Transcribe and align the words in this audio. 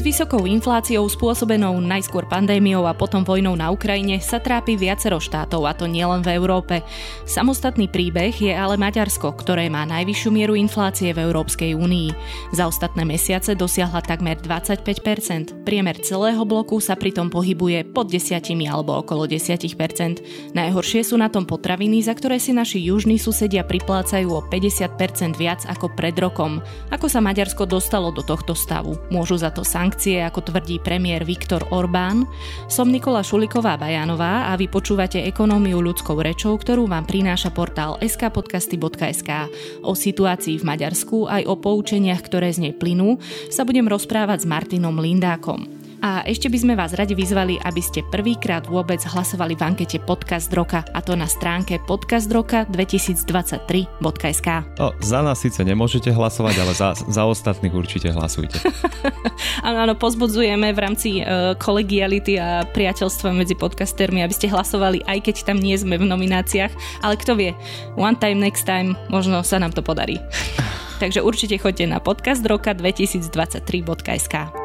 S 0.00 0.08
vysokou 0.08 0.48
infláciou 0.48 1.04
spôsobenou 1.12 1.76
najskôr 1.76 2.24
pandémiou 2.24 2.88
a 2.88 2.96
potom 2.96 3.20
vojnou 3.20 3.52
na 3.52 3.68
Ukrajine 3.68 4.16
sa 4.16 4.40
trápi 4.40 4.72
viacero 4.72 5.20
štátov, 5.20 5.68
a 5.68 5.76
to 5.76 5.84
nielen 5.84 6.24
v 6.24 6.40
Európe. 6.40 6.80
Samostatný 7.28 7.84
príbeh 7.84 8.32
je 8.32 8.48
ale 8.48 8.80
Maďarsko, 8.80 9.36
ktoré 9.36 9.68
má 9.68 9.84
najvyššiu 9.84 10.30
mieru 10.32 10.56
inflácie 10.56 11.12
v 11.12 11.28
Európskej 11.28 11.76
únii. 11.76 12.16
Za 12.56 12.72
ostatné 12.72 13.04
mesiace 13.04 13.52
dosiahla 13.52 14.00
takmer 14.00 14.40
25%. 14.40 15.68
Priemer 15.68 16.00
celého 16.00 16.48
bloku 16.48 16.80
sa 16.80 16.96
pritom 16.96 17.28
pohybuje 17.28 17.92
pod 17.92 18.08
10 18.08 18.40
alebo 18.72 19.04
okolo 19.04 19.28
10%. 19.28 20.56
Najhoršie 20.56 21.04
sú 21.04 21.20
na 21.20 21.28
tom 21.28 21.44
potraviny, 21.44 22.00
za 22.00 22.16
ktoré 22.16 22.40
si 22.40 22.56
naši 22.56 22.88
južní 22.88 23.20
susedia 23.20 23.68
priplácajú 23.68 24.32
o 24.32 24.40
50% 24.48 25.36
viac 25.36 25.60
ako 25.68 25.92
pred 25.92 26.16
rokom. 26.16 26.64
Ako 26.88 27.04
sa 27.12 27.20
Maďarsko 27.20 27.68
dostalo 27.68 28.08
do 28.08 28.24
tohto 28.24 28.56
stavu? 28.56 28.96
Môžu 29.12 29.36
za 29.36 29.52
to 29.52 29.60
sankcie, 29.60 29.89
ako 30.20 30.52
tvrdí 30.52 30.78
premiér 30.78 31.24
Viktor 31.24 31.66
Orbán. 31.72 32.28
Som 32.68 32.92
Nikola 32.92 33.24
Šuliková 33.24 33.74
Bajanová 33.80 34.52
a 34.52 34.54
vy 34.54 34.68
počúvate 34.68 35.24
ekonómiu 35.24 35.82
ľudskou 35.82 36.20
rečou, 36.20 36.54
ktorú 36.60 36.86
vám 36.86 37.08
prináša 37.08 37.50
portál 37.50 37.96
skpodcasty.sk. 37.98 39.30
O 39.82 39.96
situácii 39.96 40.60
v 40.60 40.68
Maďarsku 40.68 41.26
aj 41.26 41.42
o 41.48 41.56
poučeniach, 41.56 42.22
ktoré 42.22 42.52
z 42.52 42.68
nej 42.68 42.74
plynú, 42.76 43.16
sa 43.48 43.64
budem 43.64 43.88
rozprávať 43.88 44.44
s 44.44 44.50
Martinom 44.50 45.00
Lindákom. 45.00 45.79
A 46.00 46.24
ešte 46.24 46.48
by 46.48 46.56
sme 46.56 46.80
vás 46.80 46.96
radi 46.96 47.12
vyzvali, 47.12 47.60
aby 47.60 47.84
ste 47.84 48.00
prvýkrát 48.00 48.64
vôbec 48.64 49.04
hlasovali 49.04 49.52
v 49.52 49.68
ankete 49.68 50.00
Podcast 50.00 50.48
Roka 50.56 50.80
a 50.96 51.04
to 51.04 51.12
na 51.12 51.28
stránke 51.28 51.76
podcastroka2023.sk. 51.84 54.48
No, 54.80 54.96
za 55.04 55.20
nás 55.20 55.44
síce 55.44 55.60
nemôžete 55.60 56.08
hlasovať, 56.08 56.56
ale 56.56 56.72
za, 56.72 56.96
za 56.96 57.28
ostatných 57.28 57.76
určite 57.76 58.08
hlasujte. 58.16 58.64
áno, 59.68 59.84
áno, 59.84 59.92
pozbudzujeme 59.92 60.72
v 60.72 60.78
rámci 60.80 61.20
uh, 61.20 61.52
kolegiality 61.60 62.40
a 62.40 62.64
priateľstva 62.64 63.36
medzi 63.36 63.52
podcastermi, 63.52 64.24
aby 64.24 64.32
ste 64.32 64.48
hlasovali, 64.48 65.04
aj 65.04 65.20
keď 65.20 65.52
tam 65.52 65.60
nie 65.60 65.76
sme 65.76 66.00
v 66.00 66.08
nomináciách, 66.08 67.04
ale 67.04 67.20
kto 67.20 67.36
vie, 67.36 67.52
one 68.00 68.16
time, 68.16 68.40
next 68.40 68.64
time, 68.64 68.96
možno 69.12 69.44
sa 69.44 69.60
nám 69.60 69.76
to 69.76 69.84
podarí. 69.84 70.16
Takže 71.04 71.20
určite 71.20 71.60
choďte 71.60 71.84
na 71.88 71.96
podcastroka2023.sk. 72.00 74.59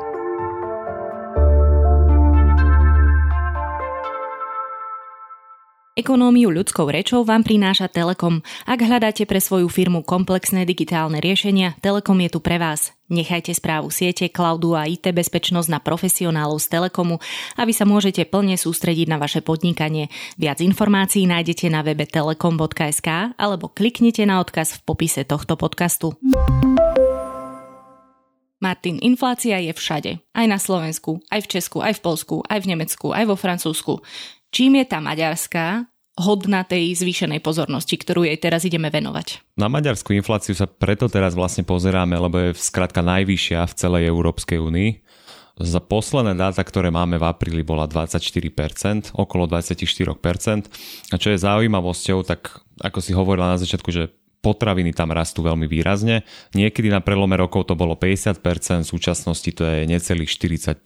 Ekonómiu 5.95 6.51
ľudskou 6.51 6.91
rečou 6.91 7.23
vám 7.23 7.47
prináša 7.47 7.88
Telekom. 7.88 8.43
Ak 8.67 8.83
hľadáte 8.83 9.23
pre 9.23 9.39
svoju 9.39 9.71
firmu 9.71 10.03
komplexné 10.03 10.67
digitálne 10.67 11.23
riešenia, 11.23 11.79
Telekom 11.79 12.19
je 12.19 12.35
tu 12.35 12.43
pre 12.43 12.59
vás. 12.59 12.91
Nechajte 13.07 13.55
správu 13.55 13.87
siete, 13.95 14.27
cloudu 14.27 14.75
a 14.75 14.91
IT 14.91 15.07
bezpečnosť 15.07 15.71
na 15.71 15.79
profesionálov 15.79 16.59
z 16.59 16.67
Telekomu 16.67 17.23
a 17.55 17.63
vy 17.63 17.71
sa 17.71 17.87
môžete 17.87 18.27
plne 18.27 18.59
sústrediť 18.59 19.07
na 19.07 19.15
vaše 19.15 19.39
podnikanie. 19.39 20.11
Viac 20.35 20.59
informácií 20.59 21.31
nájdete 21.31 21.71
na 21.71 21.79
webe 21.79 22.03
telekom.sk 22.03 23.39
alebo 23.39 23.71
kliknite 23.71 24.27
na 24.27 24.43
odkaz 24.43 24.75
v 24.75 24.80
popise 24.83 25.23
tohto 25.23 25.55
podcastu. 25.55 26.11
Martin, 28.65 28.97
inflácia 29.03 29.61
je 29.61 29.71
všade. 29.77 30.11
Aj 30.33 30.47
na 30.49 30.57
Slovensku, 30.57 31.21
aj 31.30 31.45
v 31.45 31.49
Česku, 31.59 31.85
aj 31.85 31.99
v 31.99 32.03
Polsku, 32.03 32.35
aj 32.49 32.65
v 32.65 32.69
Nemecku, 32.73 33.13
aj 33.13 33.30
vo 33.30 33.35
Francúzsku. 33.37 34.02
Čím 34.56 34.80
je 34.80 34.88
tá 34.88 35.03
maďarská 35.03 35.84
hodná 36.16 36.64
tej 36.64 36.95
zvýšenej 36.95 37.44
pozornosti, 37.44 38.00
ktorú 38.00 38.23
jej 38.23 38.39
teraz 38.39 38.64
ideme 38.64 38.88
venovať. 38.88 39.44
Na 39.59 39.67
maďarskú 39.67 40.16
infláciu 40.16 40.56
sa 40.56 40.64
preto 40.64 41.11
teraz 41.11 41.36
vlastne 41.36 41.67
pozeráme, 41.67 42.16
lebo 42.16 42.39
je 42.39 42.56
skrátka 42.56 43.03
najvyššia 43.03 43.67
v 43.67 43.73
celej 43.76 44.03
Európskej 44.08 44.64
únii. 44.64 45.03
Za 45.60 45.83
posledné 45.83 46.39
dáta, 46.39 46.64
ktoré 46.64 46.88
máme 46.88 47.20
v 47.20 47.27
apríli, 47.27 47.67
bola 47.67 47.83
24%, 47.83 49.11
okolo 49.11 49.44
24%. 49.52 50.71
A 51.11 51.15
čo 51.20 51.36
je 51.36 51.44
zaujímavosťou, 51.44 52.23
tak 52.23 52.64
ako 52.80 53.04
si 53.04 53.11
hovorila 53.11 53.52
na 53.52 53.60
začiatku, 53.60 53.92
že 53.92 54.08
potraviny 54.39 54.95
tam 54.95 55.11
rastú 55.11 55.44
veľmi 55.44 55.67
výrazne. 55.67 56.23
Niekedy 56.55 56.94
na 56.94 57.04
prelome 57.04 57.36
rokov 57.36 57.67
to 57.67 57.76
bolo 57.76 57.99
50%, 57.99 58.39
v 58.39 58.88
súčasnosti 58.88 59.52
to 59.52 59.67
je 59.67 59.83
necelých 59.83 60.32
40% 60.32 60.80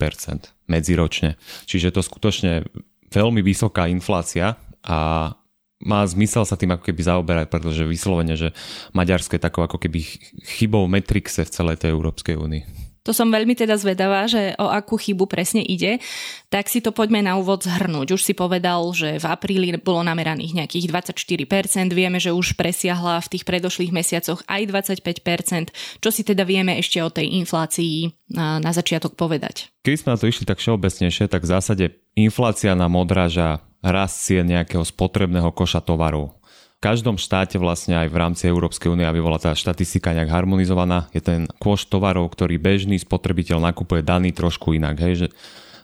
medziročne. 0.72 1.38
Čiže 1.70 1.94
to 1.94 2.02
skutočne 2.02 2.66
veľmi 3.10 3.42
vysoká 3.44 3.90
inflácia 3.90 4.56
a 4.86 5.32
má 5.80 6.04
zmysel 6.04 6.44
sa 6.44 6.60
tým 6.60 6.76
ako 6.76 6.92
keby 6.92 7.02
zaoberať, 7.08 7.48
pretože 7.48 7.88
vyslovene, 7.88 8.36
že 8.36 8.52
Maďarsko 8.92 9.40
je 9.40 9.46
takou 9.48 9.64
ako 9.64 9.80
keby 9.80 10.04
chybou 10.44 10.84
metrixe 10.92 11.48
v 11.48 11.54
celej 11.54 11.80
tej 11.80 11.96
Európskej 11.96 12.36
únii. 12.36 12.89
To 13.08 13.12
som 13.16 13.32
veľmi 13.32 13.56
teda 13.56 13.80
zvedavá, 13.80 14.28
že 14.28 14.56
o 14.60 14.68
akú 14.68 15.00
chybu 15.00 15.26
presne 15.26 15.64
ide. 15.64 16.04
Tak 16.52 16.68
si 16.68 16.84
to 16.84 16.92
poďme 16.92 17.24
na 17.24 17.40
úvod 17.40 17.64
zhrnúť. 17.64 18.16
Už 18.16 18.22
si 18.22 18.34
povedal, 18.36 18.82
že 18.92 19.22
v 19.22 19.26
apríli 19.26 19.76
bolo 19.80 20.04
nameraných 20.04 20.66
nejakých 20.66 20.86
24%, 20.92 21.94
vieme, 21.94 22.18
že 22.18 22.36
už 22.36 22.60
presiahla 22.60 23.22
v 23.24 23.30
tých 23.38 23.44
predošlých 23.48 23.92
mesiacoch 23.94 24.40
aj 24.50 24.62
25%. 24.70 26.02
Čo 26.04 26.10
si 26.10 26.22
teda 26.26 26.44
vieme 26.44 26.76
ešte 26.78 27.00
o 27.00 27.10
tej 27.10 27.32
inflácii 27.44 28.12
na, 28.36 28.58
na 28.60 28.72
začiatok 28.76 29.16
povedať? 29.16 29.72
Keď 29.86 29.96
sme 29.96 30.10
na 30.14 30.20
to 30.20 30.28
išli 30.28 30.46
tak 30.46 30.60
všeobecnejšie, 30.60 31.32
tak 31.32 31.46
v 31.46 31.52
zásade 31.52 31.86
inflácia 32.20 32.76
nám 32.76 33.00
odráža 33.00 33.64
rast 33.80 34.28
cien 34.28 34.44
nejakého 34.44 34.84
spotrebného 34.84 35.56
koša 35.56 35.80
tovarov 35.80 36.36
v 36.39 36.39
každom 36.80 37.20
štáte 37.20 37.60
vlastne 37.60 38.00
aj 38.00 38.08
v 38.08 38.20
rámci 38.20 38.44
Európskej 38.48 38.92
únie, 38.96 39.04
aby 39.04 39.20
bola 39.20 39.36
tá 39.36 39.52
štatistika 39.52 40.16
nejak 40.16 40.32
harmonizovaná, 40.32 41.12
je 41.12 41.20
ten 41.20 41.46
kôš 41.60 41.92
tovarov, 41.92 42.32
ktorý 42.32 42.56
bežný 42.56 42.96
spotrebiteľ 43.00 43.60
nakupuje 43.60 44.00
daný 44.00 44.32
trošku 44.32 44.72
inak. 44.72 44.96
Hej, 45.04 45.14
že 45.16 45.28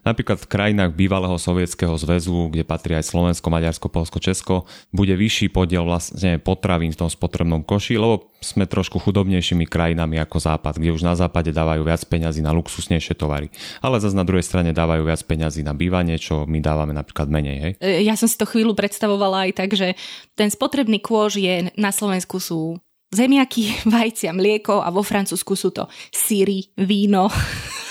Napríklad 0.06 0.38
v 0.38 0.48
krajinách 0.48 0.94
bývalého 0.94 1.34
sovietského 1.42 1.98
zväzu, 1.98 2.54
kde 2.54 2.62
patrí 2.62 2.94
aj 2.94 3.10
Slovensko, 3.10 3.50
Maďarsko, 3.50 3.90
Polsko, 3.90 4.22
Česko, 4.22 4.70
bude 4.94 5.18
vyšší 5.18 5.50
podiel 5.50 5.82
vlastne 5.82 6.38
potravín 6.38 6.94
v 6.94 7.02
tom 7.02 7.10
spotrebnom 7.10 7.66
koši, 7.66 7.98
lebo 7.98 8.30
sme 8.38 8.70
trošku 8.70 9.02
chudobnejšími 9.02 9.66
krajinami 9.66 10.22
ako 10.22 10.38
Západ, 10.38 10.78
kde 10.78 10.94
už 10.94 11.02
na 11.02 11.18
Západe 11.18 11.50
dávajú 11.50 11.82
viac 11.82 12.06
peňazí 12.06 12.46
na 12.46 12.54
luxusnejšie 12.54 13.18
tovary. 13.18 13.50
Ale 13.82 13.98
zase 13.98 14.14
na 14.14 14.22
druhej 14.22 14.46
strane 14.46 14.78
dávajú 14.78 15.10
viac 15.10 15.26
peňazí 15.26 15.66
na 15.66 15.74
bývanie, 15.74 16.22
čo 16.22 16.46
my 16.46 16.62
dávame 16.62 16.94
napríklad 16.94 17.26
menej. 17.26 17.58
Hej? 17.58 17.74
Ja 18.06 18.14
som 18.14 18.30
si 18.30 18.38
to 18.38 18.46
chvíľu 18.46 18.78
predstavovala 18.78 19.50
aj 19.50 19.52
tak, 19.58 19.74
že 19.74 19.98
ten 20.38 20.54
spotrebný 20.54 21.02
kôž 21.02 21.42
je 21.42 21.74
na 21.74 21.90
Slovensku 21.90 22.38
sú 22.38 22.78
zemiaky, 23.14 23.76
vajcia, 23.94 24.32
mlieko 24.34 24.82
a 24.82 24.90
vo 24.90 25.06
Francúzsku 25.06 25.54
sú 25.54 25.70
to 25.76 25.90
síry, 26.10 26.72
víno 26.80 27.30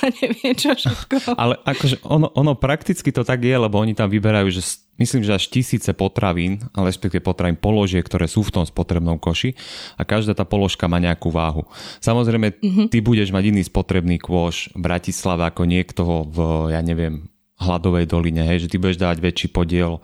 neviem 0.20 0.54
čo 0.56 0.76
všetko. 0.76 1.32
Ale 1.42 1.56
akože 1.64 2.04
ono, 2.04 2.28
ono 2.34 2.52
prakticky 2.58 3.08
to 3.14 3.24
tak 3.24 3.44
je, 3.44 3.54
lebo 3.56 3.80
oni 3.80 3.96
tam 3.96 4.10
vyberajú, 4.10 4.48
že 4.52 4.62
myslím, 5.00 5.24
že 5.24 5.36
až 5.36 5.48
tisíce 5.48 5.90
potravín, 5.96 6.62
ale 6.76 6.94
respektíve 6.94 7.24
potravín 7.24 7.58
položiek, 7.58 8.04
ktoré 8.04 8.30
sú 8.30 8.46
v 8.46 8.54
tom 8.60 8.64
spotrebnom 8.64 9.18
koši 9.18 9.56
a 9.98 10.06
každá 10.06 10.36
tá 10.36 10.46
položka 10.46 10.86
má 10.86 11.02
nejakú 11.02 11.34
váhu. 11.34 11.66
Samozrejme, 11.98 12.54
mm-hmm. 12.54 12.86
ty 12.92 12.98
budeš 13.02 13.34
mať 13.34 13.44
iný 13.50 13.62
spotrebný 13.66 14.22
kôš 14.22 14.70
v 14.76 14.80
Bratislave 14.86 15.48
ako 15.50 15.66
niekto 15.66 16.02
v, 16.30 16.38
ja 16.70 16.80
neviem, 16.84 17.33
hladovej 17.60 18.10
doline, 18.10 18.42
hej, 18.42 18.66
že 18.66 18.70
ty 18.70 18.76
budeš 18.82 18.98
dávať 18.98 19.18
väčší 19.22 19.48
podiel 19.54 20.02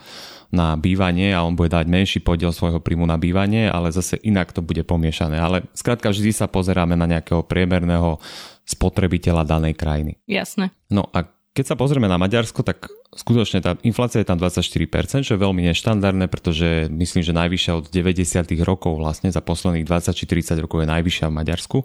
na 0.51 0.75
bývanie 0.75 1.31
a 1.31 1.47
on 1.47 1.55
bude 1.55 1.71
dať 1.71 1.87
menší 1.87 2.21
podiel 2.23 2.51
svojho 2.51 2.83
príjmu 2.83 3.07
na 3.07 3.15
bývanie, 3.15 3.71
ale 3.71 3.95
zase 3.95 4.19
inak 4.23 4.51
to 4.51 4.63
bude 4.63 4.83
pomiešané. 4.83 5.39
Ale 5.39 5.67
skrátka 5.75 6.11
vždy 6.11 6.35
sa 6.35 6.51
pozeráme 6.51 6.99
na 6.99 7.07
nejakého 7.07 7.47
priemerného 7.47 8.19
spotrebiteľa 8.67 9.47
danej 9.47 9.75
krajiny. 9.79 10.19
Jasné. 10.27 10.75
No 10.91 11.07
a 11.15 11.27
keď 11.51 11.65
sa 11.67 11.75
pozrieme 11.75 12.07
na 12.07 12.15
Maďarsko, 12.15 12.63
tak 12.63 12.87
skutočne 13.11 13.59
tá 13.59 13.75
inflácia 13.83 14.23
je 14.23 14.29
tam 14.31 14.39
24%, 14.39 15.27
čo 15.27 15.35
je 15.35 15.41
veľmi 15.41 15.67
neštandardné, 15.67 16.31
pretože 16.31 16.87
myslím, 16.87 17.27
že 17.27 17.35
najvyššia 17.35 17.73
od 17.75 17.91
90. 17.91 18.55
rokov 18.63 18.95
vlastne 19.03 19.35
za 19.35 19.43
posledných 19.43 19.83
20 19.83 20.15
či 20.15 20.25
30 20.31 20.63
rokov 20.63 20.87
je 20.87 20.89
najvyššia 20.95 21.27
v 21.27 21.35
Maďarsku. 21.35 21.79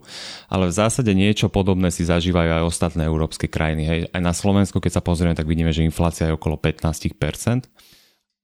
Ale 0.53 0.69
v 0.69 0.77
zásade 0.77 1.09
niečo 1.17 1.49
podobné 1.49 1.89
si 1.89 2.05
zažívajú 2.05 2.61
aj 2.61 2.67
ostatné 2.69 3.09
európske 3.09 3.49
krajiny. 3.49 3.83
Hej. 3.89 3.99
Aj 4.13 4.21
na 4.21 4.37
Slovensku, 4.37 4.77
keď 4.77 4.97
sa 4.97 5.05
pozrieme, 5.05 5.33
tak 5.33 5.49
vidíme, 5.49 5.73
že 5.73 5.81
inflácia 5.81 6.29
je 6.29 6.37
okolo 6.37 6.61
15% 6.61 7.65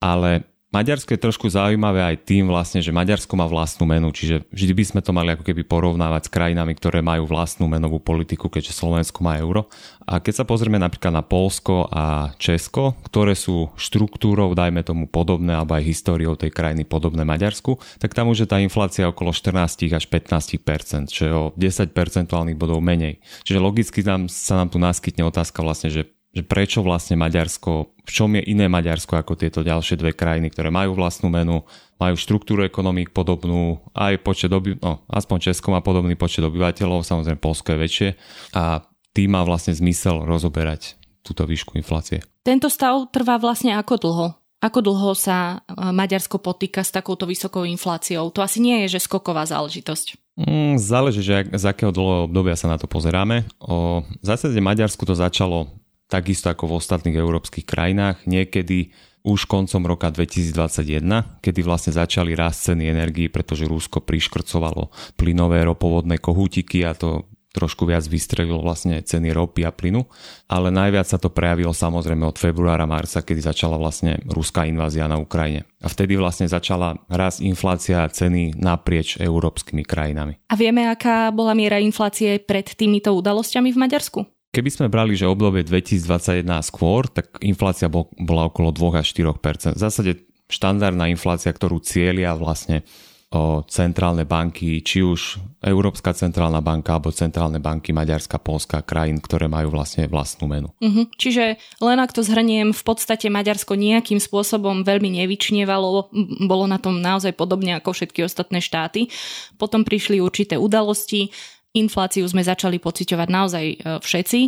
ale 0.02 0.50
Maďarsko 0.72 1.12
je 1.12 1.20
trošku 1.20 1.52
zaujímavé 1.52 2.00
aj 2.00 2.24
tým 2.24 2.48
vlastne, 2.48 2.80
že 2.80 2.96
Maďarsko 2.96 3.36
má 3.36 3.44
vlastnú 3.44 3.84
menu, 3.84 4.08
čiže 4.16 4.48
vždy 4.56 4.72
by 4.72 4.84
sme 4.88 5.02
to 5.04 5.12
mali 5.12 5.36
ako 5.36 5.44
keby 5.44 5.68
porovnávať 5.68 6.32
s 6.32 6.34
krajinami, 6.34 6.72
ktoré 6.80 7.04
majú 7.04 7.28
vlastnú 7.28 7.68
menovú 7.68 8.00
politiku, 8.00 8.48
keďže 8.48 8.80
Slovensko 8.80 9.20
má 9.20 9.36
euro. 9.36 9.68
A 10.08 10.24
keď 10.24 10.40
sa 10.40 10.46
pozrieme 10.48 10.80
napríklad 10.80 11.12
na 11.12 11.28
Polsko 11.28 11.92
a 11.92 12.32
Česko, 12.40 12.96
ktoré 13.04 13.36
sú 13.36 13.76
štruktúrou, 13.76 14.56
dajme 14.56 14.80
tomu 14.88 15.12
podobné, 15.12 15.60
alebo 15.60 15.76
aj 15.76 15.84
históriou 15.84 16.40
tej 16.40 16.56
krajiny 16.56 16.88
podobné 16.88 17.28
Maďarsku, 17.28 17.76
tak 18.00 18.16
tam 18.16 18.32
už 18.32 18.48
je 18.48 18.48
tá 18.48 18.64
inflácia 18.64 19.12
okolo 19.12 19.36
14 19.36 19.92
až 19.92 20.08
15 20.08 21.12
čo 21.12 21.22
je 21.28 21.34
o 21.36 21.52
10 21.52 21.92
percentuálnych 21.92 22.56
bodov 22.56 22.80
menej. 22.80 23.20
Čiže 23.44 23.60
logicky 23.60 24.00
nám, 24.08 24.32
sa 24.32 24.56
nám 24.56 24.72
tu 24.72 24.80
naskytne 24.80 25.28
otázka 25.28 25.60
vlastne, 25.68 25.92
že 25.92 26.08
že 26.32 26.48
prečo 26.48 26.80
vlastne 26.80 27.20
Maďarsko, 27.20 28.00
v 28.08 28.12
čom 28.12 28.32
je 28.40 28.44
iné 28.48 28.72
Maďarsko 28.72 29.20
ako 29.20 29.36
tieto 29.36 29.68
ďalšie 29.68 30.00
dve 30.00 30.16
krajiny, 30.16 30.48
ktoré 30.48 30.72
majú 30.72 30.96
vlastnú 30.96 31.28
menu, 31.28 31.68
majú 32.00 32.16
štruktúru 32.16 32.64
ekonomík 32.64 33.12
podobnú, 33.12 33.84
aj 33.92 34.24
počet 34.24 34.52
oby, 34.52 34.80
no, 34.80 35.04
aspoň 35.12 35.52
Česko 35.52 35.76
má 35.76 35.84
podobný 35.84 36.16
počet 36.16 36.42
obyvateľov, 36.42 37.04
samozrejme 37.04 37.38
Polsko 37.38 37.76
je 37.76 37.84
väčšie 37.84 38.10
a 38.56 38.80
tým 39.12 39.36
má 39.36 39.44
vlastne 39.44 39.76
zmysel 39.76 40.24
rozoberať 40.24 40.96
túto 41.20 41.44
výšku 41.44 41.76
inflácie. 41.76 42.24
Tento 42.42 42.72
stav 42.72 43.12
trvá 43.12 43.38
vlastne 43.38 43.76
ako 43.76 43.96
dlho? 44.00 44.28
Ako 44.62 44.80
dlho 44.86 45.18
sa 45.18 45.66
e, 45.66 45.90
Maďarsko 45.90 46.38
potýka 46.38 46.86
s 46.86 46.94
takouto 46.94 47.26
vysokou 47.26 47.66
infláciou? 47.66 48.30
To 48.30 48.46
asi 48.46 48.62
nie 48.62 48.86
je, 48.86 48.98
že 48.98 49.10
skoková 49.10 49.46
záležitosť. 49.46 50.38
Mm, 50.38 50.78
záleží, 50.78 51.26
že 51.26 51.50
z 51.50 51.66
akého 51.66 51.90
dlhého 51.90 52.30
obdobia 52.30 52.54
sa 52.54 52.70
na 52.70 52.78
to 52.78 52.86
pozeráme. 52.86 53.46
O, 53.58 54.06
v 54.06 54.26
zásade 54.26 54.58
Maďarsku 54.58 55.02
to 55.04 55.18
začalo 55.18 55.81
takisto 56.12 56.52
ako 56.52 56.68
v 56.68 56.76
ostatných 56.84 57.16
európskych 57.16 57.64
krajinách. 57.64 58.28
Niekedy 58.28 58.92
už 59.24 59.48
koncom 59.48 59.86
roka 59.88 60.12
2021, 60.12 61.40
kedy 61.40 61.60
vlastne 61.64 61.96
začali 61.96 62.36
rásť 62.36 62.74
ceny 62.74 62.84
energii, 62.92 63.32
pretože 63.32 63.70
Rusko 63.70 64.04
priškrcovalo 64.04 64.92
plynové 65.16 65.64
ropovodné 65.64 66.20
kohútiky 66.20 66.84
a 66.84 66.92
to 66.92 67.32
trošku 67.52 67.84
viac 67.84 68.08
vystrelilo 68.08 68.64
vlastne 68.64 69.04
ceny 69.04 69.36
ropy 69.36 69.68
a 69.68 69.76
plynu, 69.76 70.08
ale 70.48 70.72
najviac 70.72 71.04
sa 71.04 71.20
to 71.20 71.28
prejavilo 71.28 71.76
samozrejme 71.76 72.24
od 72.24 72.40
februára, 72.40 72.88
marca, 72.88 73.20
kedy 73.20 73.44
začala 73.44 73.76
vlastne 73.76 74.24
ruská 74.24 74.64
invázia 74.64 75.06
na 75.12 75.20
Ukrajine. 75.20 75.68
A 75.84 75.92
vtedy 75.92 76.16
vlastne 76.16 76.48
začala 76.48 76.96
raz 77.12 77.44
inflácia 77.44 78.08
ceny 78.08 78.56
naprieč 78.56 79.20
európskymi 79.20 79.84
krajinami. 79.84 80.40
A 80.48 80.56
vieme, 80.56 80.88
aká 80.88 81.28
bola 81.36 81.52
miera 81.52 81.78
inflácie 81.78 82.40
pred 82.40 82.72
týmito 82.72 83.12
udalosťami 83.12 83.70
v 83.76 83.78
Maďarsku? 83.78 84.41
Keby 84.52 84.68
sme 84.68 84.92
brali, 84.92 85.16
že 85.16 85.32
obdobie 85.32 85.64
2021 85.64 86.44
skôr, 86.60 87.08
tak 87.08 87.40
inflácia 87.40 87.88
bola 87.88 88.52
okolo 88.52 88.76
2 88.76 89.00
až 89.00 89.16
4 89.16 89.40
V 89.40 89.80
zásade 89.80 90.28
štandardná 90.52 91.08
inflácia, 91.08 91.56
ktorú 91.56 91.80
cieľia 91.80 92.36
vlastne 92.36 92.84
o 93.32 93.64
centrálne 93.64 94.28
banky, 94.28 94.84
či 94.84 95.00
už 95.00 95.40
Európska 95.64 96.12
centrálna 96.12 96.60
banka 96.60 97.00
alebo 97.00 97.16
centrálne 97.16 97.64
banky 97.64 97.96
Maďarska, 97.96 98.44
Polska, 98.44 98.84
krajín, 98.84 99.24
ktoré 99.24 99.48
majú 99.48 99.72
vlastne 99.72 100.04
vlastnú 100.12 100.52
menu. 100.52 100.68
Uh-huh. 100.84 101.08
Čiže 101.16 101.56
len 101.80 101.98
ak 102.04 102.12
to 102.12 102.28
zhrniem, 102.28 102.76
v 102.76 102.84
podstate 102.84 103.32
Maďarsko 103.32 103.80
nejakým 103.80 104.20
spôsobom 104.20 104.84
veľmi 104.84 105.16
nevyčnievalo, 105.24 106.12
bolo 106.44 106.66
na 106.68 106.76
tom 106.76 107.00
naozaj 107.00 107.32
podobne 107.40 107.80
ako 107.80 107.96
všetky 107.96 108.20
ostatné 108.28 108.60
štáty. 108.60 109.08
Potom 109.56 109.88
prišli 109.88 110.20
určité 110.20 110.60
udalosti, 110.60 111.32
infláciu 111.76 112.28
sme 112.28 112.44
začali 112.44 112.78
pociťovať 112.78 113.28
naozaj 113.32 113.66
e, 113.66 113.76
všetci, 114.00 114.40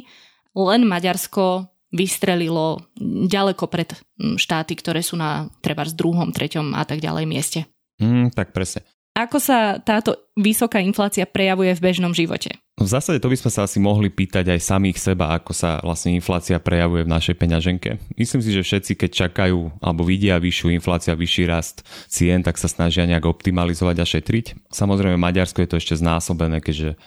len 0.54 0.82
Maďarsko 0.86 1.68
vystrelilo 1.94 2.90
ďaleko 3.30 3.70
pred 3.70 3.94
štáty, 4.18 4.74
ktoré 4.74 5.06
sú 5.06 5.14
na 5.14 5.48
treba 5.62 5.86
z 5.86 5.94
druhom, 5.94 6.34
treťom 6.34 6.74
a 6.74 6.84
tak 6.90 7.00
ďalej 7.00 7.26
mieste. 7.30 7.60
Mm, 8.02 8.34
tak 8.34 8.50
presne. 8.50 8.82
Ako 9.14 9.38
sa 9.38 9.78
táto 9.78 10.34
vysoká 10.34 10.82
inflácia 10.82 11.30
prejavuje 11.30 11.78
v 11.78 11.84
bežnom 11.86 12.18
živote? 12.18 12.58
V 12.84 12.92
zásade 12.92 13.24
to 13.24 13.32
by 13.32 13.40
sme 13.40 13.48
sa 13.48 13.64
asi 13.64 13.80
mohli 13.80 14.12
pýtať 14.12 14.52
aj 14.52 14.60
samých 14.60 15.00
seba, 15.00 15.32
ako 15.40 15.56
sa 15.56 15.80
vlastne 15.80 16.12
inflácia 16.20 16.60
prejavuje 16.60 17.08
v 17.08 17.14
našej 17.16 17.36
peňaženke. 17.40 17.96
Myslím 18.20 18.44
si, 18.44 18.52
že 18.52 18.60
všetci, 18.60 19.00
keď 19.00 19.10
čakajú 19.24 19.80
alebo 19.80 20.04
vidia 20.04 20.36
vyššiu 20.36 20.68
infláciu 20.76 21.16
a 21.16 21.20
vyšší 21.20 21.44
rast 21.48 21.88
cien, 22.12 22.44
tak 22.44 22.60
sa 22.60 22.68
snažia 22.68 23.08
nejak 23.08 23.24
optimalizovať 23.24 23.96
a 24.04 24.06
šetriť. 24.06 24.68
Samozrejme, 24.68 25.16
Maďarsko 25.16 25.64
je 25.64 25.70
to 25.72 25.80
ešte 25.80 25.96
znásobené, 25.96 26.60
keďže 26.60 27.00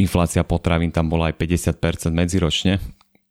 inflácia 0.00 0.40
potravín 0.40 0.88
tam 0.88 1.12
bola 1.12 1.28
aj 1.28 1.36
50% 1.36 2.08
medziročne. 2.08 2.80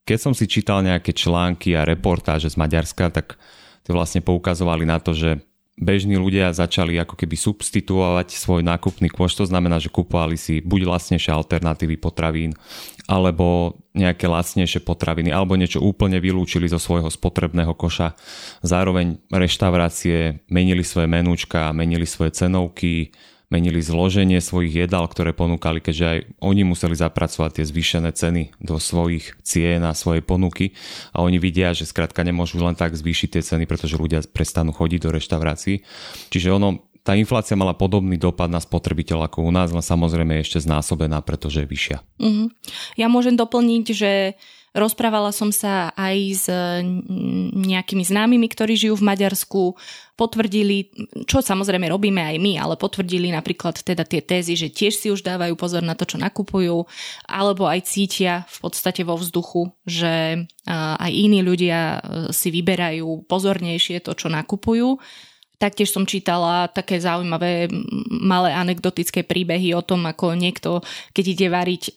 Keď 0.05 0.19
som 0.21 0.37
si 0.37 0.45
čítal 0.45 0.85
nejaké 0.85 1.09
články 1.09 1.73
a 1.73 1.89
reportáže 1.89 2.53
z 2.53 2.59
Maďarska, 2.59 3.09
tak 3.09 3.41
to 3.81 3.97
vlastne 3.97 4.21
poukazovali 4.21 4.85
na 4.85 5.01
to, 5.01 5.17
že 5.17 5.41
bežní 5.79 6.15
ľudia 6.21 6.53
začali 6.53 6.93
ako 7.01 7.17
keby 7.17 7.33
substituovať 7.33 8.37
svoj 8.37 8.61
nákupný 8.61 9.09
kôš, 9.09 9.33
to 9.37 9.45
znamená, 9.49 9.81
že 9.81 9.89
kupovali 9.89 10.37
si 10.37 10.61
buď 10.61 10.85
lacnejšie 10.85 11.33
alternatívy 11.33 11.97
potravín, 11.97 12.53
alebo 13.09 13.77
nejaké 13.93 14.29
lacnejšie 14.29 14.85
potraviny, 14.85 15.33
alebo 15.33 15.57
niečo 15.57 15.83
úplne 15.83 16.17
vylúčili 16.21 16.69
zo 16.69 16.79
svojho 16.79 17.09
spotrebného 17.09 17.73
koša. 17.75 18.15
Zároveň 18.63 19.19
reštaurácie 19.29 20.45
menili 20.47 20.85
svoje 20.85 21.09
menúčka, 21.09 21.75
menili 21.75 22.07
svoje 22.07 22.33
cenovky, 22.33 23.11
menili 23.53 23.85
zloženie 23.85 24.41
svojich 24.41 24.89
jedál, 24.89 25.05
ktoré 25.05 25.29
ponúkali, 25.37 25.77
keďže 25.77 26.05
aj 26.09 26.19
oni 26.41 26.65
museli 26.65 26.97
zapracovať 26.97 27.61
tie 27.61 27.65
zvýšené 27.69 28.09
ceny 28.09 28.57
do 28.57 28.81
svojich 28.81 29.37
cien 29.45 29.85
a 29.85 29.93
svojej 29.93 30.25
ponuky 30.25 30.73
a 31.13 31.21
oni 31.21 31.37
vidia, 31.37 31.77
že 31.77 31.85
skrátka 31.85 32.25
nemôžu 32.25 32.57
len 32.65 32.73
tak 32.73 32.97
zvýšiť 32.97 33.37
tie 33.37 33.43
ceny, 33.45 33.69
pretože 33.69 33.93
ľudia 33.93 34.25
prestanú 34.25 34.73
chodiť 34.73 34.99
do 35.05 35.09
reštaurácií. 35.13 35.85
Čiže 36.33 36.49
ono, 36.49 36.81
tá 37.05 37.13
inflácia 37.13 37.53
mala 37.53 37.77
podobný 37.77 38.17
dopad 38.17 38.49
na 38.49 38.63
spotrebiteľ 38.63 39.29
ako 39.29 39.45
u 39.45 39.51
nás, 39.53 39.69
len 39.69 39.83
samozrejme 39.83 40.39
je 40.39 40.43
ešte 40.49 40.59
znásobená, 40.65 41.21
pretože 41.21 41.61
je 41.61 41.67
vyššia. 41.67 41.97
Mm-hmm. 42.17 42.47
Ja 42.97 43.07
môžem 43.11 43.35
doplniť, 43.37 43.85
že 43.91 44.11
Rozprávala 44.73 45.29
som 45.29 45.53
sa 45.53 45.93
aj 45.93 46.17
s 46.33 46.45
nejakými 47.53 48.01
známymi, 48.01 48.49
ktorí 48.49 48.73
žijú 48.73 48.97
v 48.97 49.05
Maďarsku, 49.05 49.77
potvrdili, 50.17 50.93
čo 51.29 51.45
samozrejme 51.45 51.89
robíme 51.89 52.21
aj 52.21 52.37
my, 52.41 52.53
ale 52.57 52.73
potvrdili 52.77 53.29
napríklad 53.29 53.81
teda 53.81 54.01
tie 54.01 54.25
tézy, 54.25 54.57
že 54.57 54.73
tiež 54.73 54.93
si 54.97 55.07
už 55.13 55.21
dávajú 55.21 55.53
pozor 55.53 55.85
na 55.85 55.93
to, 55.93 56.09
čo 56.09 56.17
nakupujú, 56.17 56.89
alebo 57.29 57.69
aj 57.69 57.85
cítia 57.85 58.49
v 58.49 58.57
podstate 58.65 59.05
vo 59.05 59.13
vzduchu, 59.13 59.73
že 59.85 60.45
aj 60.69 61.11
iní 61.11 61.45
ľudia 61.45 61.79
e, 61.81 61.99
si 62.33 62.49
vyberajú 62.49 63.29
pozornejšie 63.29 64.01
to, 64.01 64.17
čo 64.17 64.29
nakupujú. 64.29 64.97
Taktiež 65.61 65.95
som 65.95 66.03
čítala 66.03 66.67
také 66.67 66.99
zaujímavé 66.99 67.71
malé 68.09 68.51
anekdotické 68.51 69.23
príbehy 69.23 69.73
o 69.73 69.85
tom, 69.85 70.03
ako 70.05 70.35
niekto, 70.37 70.83
keď 71.15 71.25
ide 71.25 71.47
variť, 71.49 71.83
e, 71.89 71.91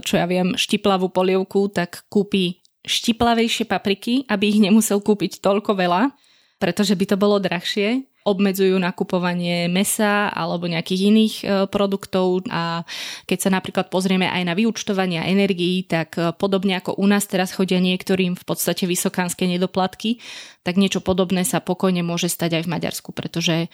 čo 0.00 0.14
ja 0.16 0.26
viem, 0.28 0.54
štiplavú 0.54 1.12
polievku, 1.12 1.68
tak 1.72 2.06
kúpi 2.08 2.62
štiplavejšie 2.88 3.68
papriky, 3.68 4.24
aby 4.32 4.44
ich 4.48 4.62
nemusel 4.62 5.04
kúpiť 5.04 5.44
toľko 5.44 5.76
veľa, 5.76 6.14
pretože 6.56 6.96
by 6.96 7.04
to 7.04 7.16
bolo 7.20 7.36
drahšie 7.36 8.07
obmedzujú 8.28 8.76
nakupovanie 8.76 9.66
mesa 9.72 10.28
alebo 10.28 10.68
nejakých 10.68 11.00
iných 11.08 11.34
e, 11.40 11.44
produktov. 11.72 12.44
A 12.52 12.84
keď 13.24 13.38
sa 13.40 13.50
napríklad 13.50 13.88
pozrieme 13.88 14.28
aj 14.28 14.42
na 14.44 14.54
vyučtovania 14.54 15.24
energií, 15.24 15.88
tak 15.88 16.20
e, 16.20 16.36
podobne 16.36 16.76
ako 16.76 17.00
u 17.00 17.06
nás 17.08 17.24
teraz 17.24 17.56
chodia 17.56 17.80
niektorým 17.80 18.36
v 18.36 18.44
podstate 18.44 18.84
vysokánske 18.84 19.48
nedoplatky, 19.48 20.20
tak 20.62 20.76
niečo 20.76 21.00
podobné 21.00 21.48
sa 21.48 21.64
pokojne 21.64 22.04
môže 22.04 22.28
stať 22.28 22.60
aj 22.60 22.62
v 22.68 22.72
Maďarsku, 22.76 23.10
pretože 23.16 23.72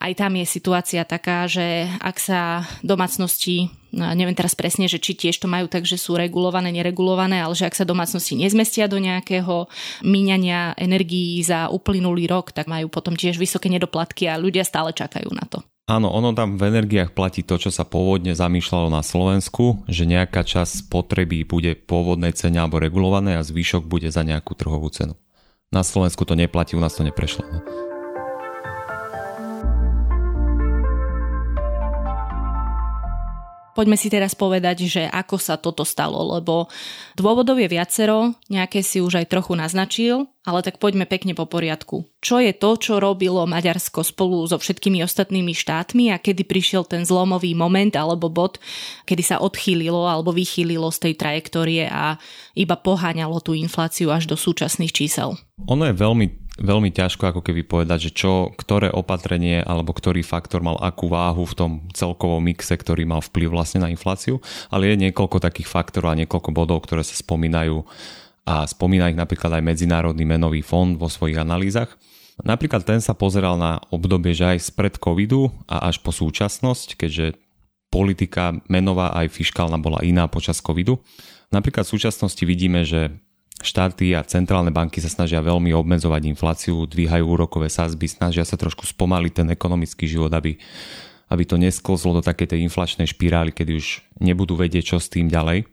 aj 0.00 0.12
tam 0.18 0.32
je 0.34 0.46
situácia 0.48 1.06
taká, 1.06 1.46
že 1.46 1.86
ak 2.00 2.16
sa 2.18 2.66
domácnosti, 2.82 3.70
no, 3.94 4.10
neviem 4.16 4.34
teraz 4.34 4.58
presne, 4.58 4.90
že 4.90 4.98
či 4.98 5.14
tiež 5.14 5.38
to 5.38 5.46
majú 5.46 5.70
tak, 5.70 5.86
že 5.86 6.00
sú 6.00 6.18
regulované, 6.18 6.74
neregulované, 6.74 7.38
ale 7.38 7.54
že 7.54 7.68
ak 7.68 7.78
sa 7.78 7.86
domácnosti 7.86 8.34
nezmestia 8.34 8.90
do 8.90 8.98
nejakého 8.98 9.70
míňania 10.02 10.74
energií 10.74 11.38
za 11.44 11.70
uplynulý 11.70 12.26
rok, 12.26 12.50
tak 12.50 12.66
majú 12.66 12.90
potom 12.90 13.14
tiež 13.14 13.38
vysoké 13.38 13.70
nedoplatky 13.70 14.26
a 14.26 14.40
ľudia 14.40 14.66
stále 14.66 14.90
čakajú 14.90 15.30
na 15.30 15.46
to. 15.46 15.62
Áno, 15.90 16.14
ono 16.14 16.30
tam 16.30 16.56
v 16.56 16.70
energiách 16.70 17.10
platí 17.10 17.42
to, 17.42 17.58
čo 17.58 17.74
sa 17.74 17.82
pôvodne 17.82 18.38
zamýšľalo 18.38 18.86
na 18.86 19.02
Slovensku, 19.02 19.82
že 19.90 20.06
nejaká 20.06 20.46
časť 20.46 20.86
spotreby 20.86 21.42
bude 21.42 21.74
pôvodnej 21.74 22.30
cene 22.38 22.62
alebo 22.62 22.78
regulované 22.78 23.34
a 23.34 23.42
zvyšok 23.42 23.90
bude 23.90 24.06
za 24.08 24.22
nejakú 24.22 24.54
trhovú 24.54 24.86
cenu. 24.94 25.18
Na 25.74 25.82
Slovensku 25.82 26.22
to 26.22 26.38
neplatí, 26.38 26.78
u 26.78 26.82
nás 26.82 26.94
to 26.94 27.02
neprešlo. 27.02 27.42
Poďme 33.72 33.96
si 33.96 34.12
teraz 34.12 34.36
povedať, 34.36 34.84
že 34.84 35.02
ako 35.08 35.36
sa 35.40 35.56
toto 35.56 35.80
stalo, 35.88 36.20
lebo 36.36 36.68
dôvodov 37.16 37.56
je 37.56 37.72
viacero, 37.72 38.36
nejaké 38.52 38.84
si 38.84 39.00
už 39.00 39.24
aj 39.24 39.32
trochu 39.32 39.56
naznačil, 39.56 40.28
ale 40.44 40.60
tak 40.60 40.82
poďme 40.82 41.08
pekne 41.08 41.32
po 41.32 41.48
poriadku. 41.48 42.04
Čo 42.20 42.42
je 42.42 42.52
to, 42.52 42.76
čo 42.76 42.98
robilo 42.98 43.48
Maďarsko 43.48 44.02
spolu 44.04 44.42
so 44.44 44.58
všetkými 44.58 45.00
ostatnými 45.06 45.54
štátmi 45.54 46.12
a 46.12 46.20
kedy 46.20 46.44
prišiel 46.44 46.84
ten 46.84 47.06
zlomový 47.06 47.54
moment 47.54 47.94
alebo 47.94 48.28
bod, 48.28 48.58
kedy 49.08 49.22
sa 49.22 49.36
odchýlilo 49.38 50.04
alebo 50.04 50.34
vychýlilo 50.34 50.90
z 50.90 51.08
tej 51.08 51.14
trajektórie 51.16 51.86
a 51.88 52.18
iba 52.58 52.74
poháňalo 52.74 53.38
tú 53.40 53.54
infláciu 53.54 54.10
až 54.10 54.26
do 54.28 54.36
súčasných 54.36 54.92
čísel? 54.92 55.38
Ono 55.70 55.86
je 55.86 55.94
veľmi 55.94 56.41
veľmi 56.62 56.94
ťažko 56.94 57.34
ako 57.34 57.40
keby 57.42 57.66
povedať, 57.66 58.08
že 58.08 58.14
čo, 58.14 58.54
ktoré 58.54 58.88
opatrenie 58.88 59.60
alebo 59.60 59.90
ktorý 59.90 60.22
faktor 60.22 60.62
mal 60.62 60.78
akú 60.78 61.10
váhu 61.10 61.42
v 61.42 61.54
tom 61.58 61.72
celkovom 61.90 62.40
mixe, 62.40 62.72
ktorý 62.72 63.02
mal 63.02 63.20
vplyv 63.20 63.50
vlastne 63.50 63.82
na 63.82 63.90
infláciu, 63.90 64.38
ale 64.70 64.94
je 64.94 65.10
niekoľko 65.10 65.42
takých 65.42 65.68
faktorov 65.68 66.14
a 66.14 66.20
niekoľko 66.22 66.50
bodov, 66.54 66.86
ktoré 66.86 67.02
sa 67.02 67.18
spomínajú 67.18 67.82
a 68.46 68.66
spomína 68.66 69.10
ich 69.10 69.18
napríklad 69.18 69.58
aj 69.58 69.66
Medzinárodný 69.66 70.22
menový 70.26 70.62
fond 70.62 70.94
vo 70.98 71.10
svojich 71.10 71.38
analýzach. 71.38 71.94
Napríklad 72.42 72.82
ten 72.82 72.98
sa 72.98 73.14
pozeral 73.14 73.54
na 73.60 73.78
obdobie, 73.92 74.34
že 74.34 74.56
aj 74.56 74.72
spred 74.72 74.94
covidu 74.98 75.52
a 75.68 75.86
až 75.86 76.02
po 76.02 76.10
súčasnosť, 76.10 76.98
keďže 76.98 77.38
politika 77.92 78.56
menová 78.72 79.12
aj 79.12 79.30
fiskálna 79.30 79.76
bola 79.76 80.00
iná 80.00 80.26
počas 80.26 80.58
covidu. 80.64 81.04
Napríklad 81.52 81.84
v 81.84 81.94
súčasnosti 82.00 82.42
vidíme, 82.48 82.82
že 82.88 83.12
Štáty 83.62 84.10
a 84.12 84.26
centrálne 84.26 84.74
banky 84.74 84.98
sa 84.98 85.06
snažia 85.06 85.38
veľmi 85.38 85.70
obmedzovať 85.70 86.22
infláciu, 86.26 86.84
dvíhajú 86.90 87.24
úrokové 87.24 87.70
sázby, 87.70 88.10
snažia 88.10 88.42
sa 88.42 88.58
trošku 88.58 88.82
spomaliť 88.90 89.32
ten 89.32 89.48
ekonomický 89.54 90.10
život, 90.10 90.34
aby, 90.34 90.58
aby 91.30 91.42
to 91.46 91.54
nesklzlo 91.54 92.18
do 92.18 92.22
takej 92.26 92.52
tej 92.52 92.60
inflačnej 92.66 93.06
špirály, 93.06 93.54
kedy 93.54 93.78
už 93.78 94.02
nebudú 94.18 94.58
vedieť, 94.58 94.94
čo 94.94 94.96
s 94.98 95.06
tým 95.06 95.30
ďalej. 95.30 95.70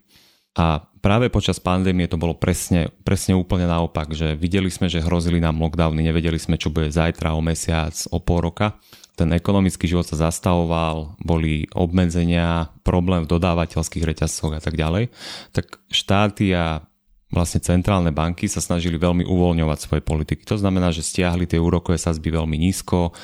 A 0.54 0.82
práve 1.02 1.30
počas 1.30 1.62
pandémie 1.62 2.10
to 2.10 2.18
bolo 2.18 2.34
presne, 2.34 2.90
presne 3.06 3.38
úplne 3.38 3.70
naopak, 3.70 4.10
že 4.10 4.34
videli 4.34 4.70
sme, 4.70 4.90
že 4.90 5.02
hrozili 5.02 5.38
nám 5.38 5.58
lockdowny, 5.62 6.02
nevedeli 6.02 6.38
sme, 6.38 6.58
čo 6.58 6.74
bude 6.74 6.90
zajtra, 6.90 7.34
o 7.34 7.42
mesiac, 7.42 7.94
o 8.10 8.18
pol 8.18 8.50
roka. 8.50 8.78
Ten 9.14 9.36
ekonomický 9.36 9.84
život 9.84 10.08
sa 10.08 10.30
zastavoval, 10.30 11.20
boli 11.20 11.68
obmedzenia, 11.76 12.72
problém 12.82 13.28
v 13.28 13.30
dodávateľských 13.36 14.06
reťazcoch 14.06 14.56
a 14.56 14.62
tak 14.64 14.80
ďalej. 14.80 15.12
Tak 15.52 15.78
štáty 15.92 16.50
a 16.56 16.82
vlastne 17.30 17.62
centrálne 17.62 18.10
banky 18.10 18.50
sa 18.50 18.58
snažili 18.58 18.98
veľmi 18.98 19.22
uvoľňovať 19.24 19.78
svoje 19.78 20.02
politiky. 20.02 20.42
To 20.50 20.58
znamená, 20.58 20.90
že 20.90 21.06
stiahli 21.06 21.46
tie 21.46 21.62
úrokové 21.62 21.96
sazby 21.96 22.34
veľmi 22.34 22.58
nízko, 22.58 23.14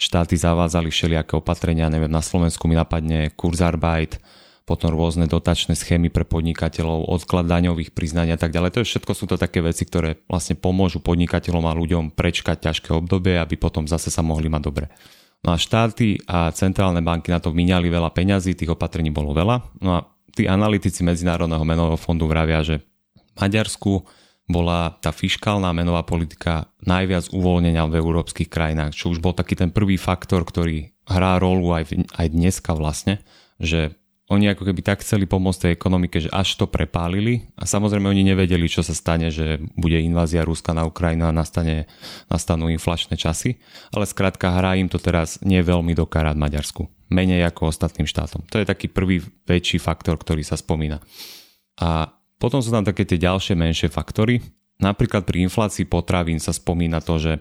štáty 0.00 0.38
zavádzali 0.38 0.88
všelijaké 0.88 1.36
opatrenia, 1.36 1.92
neviem, 1.92 2.10
na 2.10 2.24
Slovensku 2.24 2.64
mi 2.64 2.78
napadne 2.78 3.28
Kurzarbeit, 3.36 4.16
potom 4.64 4.94
rôzne 4.94 5.26
dotačné 5.26 5.74
schémy 5.74 6.14
pre 6.14 6.22
podnikateľov, 6.22 7.10
odklad 7.10 7.50
daňových 7.50 7.90
priznania 7.90 8.38
a 8.38 8.40
tak 8.40 8.54
ďalej. 8.54 8.70
To 8.70 8.80
je 8.80 8.90
všetko 8.94 9.12
sú 9.18 9.26
to 9.26 9.34
také 9.34 9.58
veci, 9.60 9.82
ktoré 9.82 10.22
vlastne 10.30 10.54
pomôžu 10.54 11.02
podnikateľom 11.02 11.66
a 11.66 11.74
ľuďom 11.74 12.14
prečkať 12.14 12.70
ťažké 12.70 12.94
obdobie, 12.94 13.34
aby 13.34 13.58
potom 13.58 13.90
zase 13.90 14.14
sa 14.14 14.22
mohli 14.22 14.46
mať 14.46 14.62
dobre. 14.62 14.86
No 15.42 15.56
a 15.56 15.58
štáty 15.58 16.22
a 16.28 16.52
centrálne 16.54 17.02
banky 17.02 17.34
na 17.34 17.42
to 17.42 17.50
vyňali 17.50 17.90
veľa 17.90 18.14
peňazí, 18.14 18.54
tých 18.54 18.76
opatrení 18.76 19.10
bolo 19.10 19.34
veľa. 19.34 19.82
No 19.82 19.90
a 19.96 20.00
tí 20.30 20.46
analytici 20.46 21.02
Medzinárodného 21.02 21.64
menového 21.66 21.98
fondu 21.98 22.30
vravia, 22.30 22.62
že 22.62 22.78
Maďarsku 23.40 24.04
bola 24.50 24.98
tá 24.98 25.14
fiskálna 25.14 25.70
menová 25.70 26.02
politika 26.02 26.68
najviac 26.82 27.30
uvoľnenia 27.30 27.86
v 27.86 28.02
európskych 28.02 28.50
krajinách, 28.50 28.98
čo 28.98 29.14
už 29.14 29.22
bol 29.22 29.32
taký 29.32 29.54
ten 29.54 29.70
prvý 29.70 29.94
faktor, 29.94 30.42
ktorý 30.42 30.90
hrá 31.06 31.38
rolu 31.38 31.70
aj, 31.72 31.94
aj 32.18 32.26
dneska 32.28 32.74
vlastne, 32.74 33.22
že 33.62 33.94
oni 34.30 34.46
ako 34.46 34.62
keby 34.62 34.80
tak 34.86 35.02
chceli 35.02 35.26
pomôcť 35.26 35.66
tej 35.66 35.72
ekonomike, 35.74 36.22
že 36.22 36.30
až 36.30 36.54
to 36.54 36.70
prepálili 36.70 37.50
a 37.58 37.66
samozrejme 37.66 38.06
oni 38.06 38.22
nevedeli, 38.22 38.70
čo 38.70 38.86
sa 38.86 38.94
stane, 38.94 39.26
že 39.34 39.58
bude 39.74 39.98
invázia 39.98 40.46
Ruska 40.46 40.70
na 40.70 40.86
Ukrajinu 40.86 41.26
a 41.26 41.34
nastane, 41.34 41.90
nastanú 42.30 42.70
inflačné 42.70 43.18
časy, 43.18 43.58
ale 43.90 44.06
skrátka 44.06 44.54
hrá 44.54 44.78
im 44.78 44.86
to 44.86 45.02
teraz 45.02 45.42
nie 45.42 45.58
veľmi 45.58 45.98
do 45.98 46.06
karát 46.06 46.38
Maďarsku, 46.38 46.86
menej 47.10 47.42
ako 47.50 47.74
ostatným 47.74 48.06
štátom. 48.06 48.46
To 48.54 48.62
je 48.62 48.70
taký 48.70 48.86
prvý 48.86 49.18
väčší 49.50 49.82
faktor, 49.82 50.14
ktorý 50.14 50.46
sa 50.46 50.54
spomína. 50.54 51.02
A 51.82 52.19
potom 52.40 52.64
sú 52.64 52.72
tam 52.72 52.82
také 52.82 53.04
tie 53.04 53.20
ďalšie 53.20 53.52
menšie 53.52 53.92
faktory. 53.92 54.40
Napríklad 54.80 55.28
pri 55.28 55.44
inflácii 55.44 55.84
potravín 55.84 56.40
sa 56.40 56.56
spomína 56.56 57.04
to, 57.04 57.20
že 57.20 57.32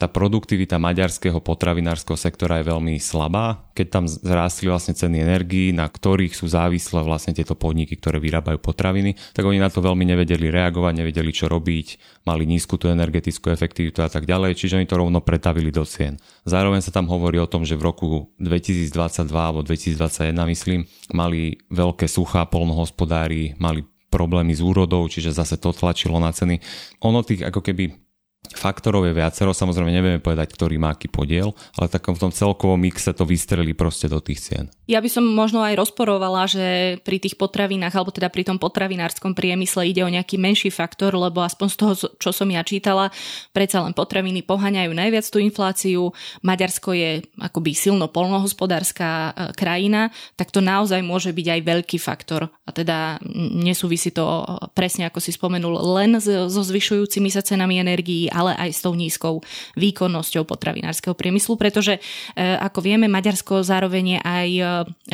tá 0.00 0.08
produktivita 0.08 0.80
maďarského 0.80 1.44
potravinárskeho 1.44 2.16
sektora 2.16 2.64
je 2.64 2.72
veľmi 2.72 2.96
slabá. 2.96 3.68
Keď 3.76 3.86
tam 3.92 4.08
zrástli 4.08 4.72
vlastne 4.72 4.96
ceny 4.96 5.20
energií, 5.20 5.76
na 5.76 5.84
ktorých 5.84 6.32
sú 6.32 6.48
závislé 6.48 7.04
vlastne 7.04 7.36
tieto 7.36 7.52
podniky, 7.52 8.00
ktoré 8.00 8.16
vyrábajú 8.16 8.64
potraviny, 8.64 9.12
tak 9.36 9.44
oni 9.44 9.60
na 9.60 9.68
to 9.68 9.84
veľmi 9.84 10.08
nevedeli 10.08 10.48
reagovať, 10.48 11.04
nevedeli 11.04 11.28
čo 11.36 11.52
robiť, 11.52 12.00
mali 12.24 12.48
nízku 12.48 12.80
tú 12.80 12.88
energetickú 12.88 13.52
efektivitu 13.52 14.00
a 14.00 14.08
tak 14.08 14.24
ďalej, 14.24 14.56
čiže 14.56 14.80
oni 14.80 14.88
to 14.88 14.96
rovno 14.96 15.20
pretavili 15.20 15.68
do 15.68 15.84
cien. 15.84 16.16
Zároveň 16.48 16.80
sa 16.80 16.96
tam 16.96 17.04
hovorí 17.12 17.36
o 17.36 17.44
tom, 17.44 17.68
že 17.68 17.76
v 17.76 17.92
roku 17.92 18.32
2022 18.40 18.96
alebo 19.36 19.60
2021 19.68 20.32
myslím, 20.32 20.88
mali 21.12 21.60
veľké 21.68 22.08
suchá 22.08 22.48
polnohospodári, 22.48 23.52
mali 23.60 23.84
problémy 24.10 24.52
s 24.52 24.60
úrodou, 24.60 25.06
čiže 25.06 25.30
zase 25.30 25.56
to 25.56 25.70
tlačilo 25.70 26.18
na 26.18 26.34
ceny. 26.34 26.58
Ono 27.06 27.22
tých 27.22 27.46
ako 27.46 27.62
keby 27.62 28.09
Faktorov 28.50 29.06
je 29.06 29.14
viacero, 29.14 29.54
samozrejme 29.54 29.94
nevieme 29.94 30.18
povedať, 30.18 30.50
ktorý 30.50 30.74
má 30.74 30.90
aký 30.90 31.06
podiel, 31.06 31.54
ale 31.78 31.86
takom 31.86 32.18
v 32.18 32.26
tom 32.26 32.32
celkovom 32.34 32.82
mixe 32.82 33.14
to 33.14 33.22
vystrelí 33.22 33.78
proste 33.78 34.10
do 34.10 34.18
tých 34.18 34.42
cien. 34.42 34.64
Ja 34.90 34.98
by 34.98 35.06
som 35.06 35.22
možno 35.22 35.62
aj 35.62 35.78
rozporovala, 35.78 36.50
že 36.50 36.98
pri 37.06 37.22
tých 37.22 37.38
potravinách, 37.38 37.94
alebo 37.94 38.10
teda 38.10 38.26
pri 38.26 38.42
tom 38.42 38.58
potravinárskom 38.58 39.38
priemysle 39.38 39.86
ide 39.86 40.02
o 40.02 40.10
nejaký 40.10 40.34
menší 40.34 40.74
faktor, 40.74 41.14
lebo 41.14 41.46
aspoň 41.46 41.66
z 41.70 41.76
toho, 41.78 41.92
čo 42.18 42.30
som 42.34 42.50
ja 42.50 42.66
čítala, 42.66 43.14
predsa 43.54 43.86
len 43.86 43.94
potraviny 43.94 44.42
poháňajú 44.42 44.90
najviac 44.90 45.30
tú 45.30 45.38
infláciu. 45.38 46.10
Maďarsko 46.42 46.90
je 46.90 47.22
akoby 47.38 47.70
silno 47.70 48.10
polnohospodárska 48.10 49.06
e, 49.06 49.30
krajina, 49.54 50.10
tak 50.34 50.50
to 50.50 50.58
naozaj 50.58 50.98
môže 51.06 51.30
byť 51.30 51.46
aj 51.54 51.60
veľký 51.62 51.98
faktor. 52.02 52.50
A 52.66 52.70
teda 52.74 53.22
nesúvisí 53.62 54.10
to 54.10 54.42
presne, 54.74 55.06
ako 55.06 55.22
si 55.22 55.30
spomenul, 55.30 55.78
len 55.94 56.18
so 56.18 56.50
zvyšujúcimi 56.50 57.30
sa 57.30 57.46
cenami 57.46 57.78
energií, 57.78 58.26
ale 58.40 58.56
aj 58.56 58.70
s 58.72 58.80
tou 58.80 58.96
nízkou 58.96 59.44
výkonnosťou 59.76 60.48
potravinárskeho 60.48 61.12
priemyslu, 61.12 61.60
pretože 61.60 62.00
e, 62.00 62.00
ako 62.40 62.80
vieme, 62.80 63.04
Maďarsko 63.12 63.60
zároveň 63.60 64.16
je 64.16 64.20
aj 64.24 64.48
e, 64.48 64.64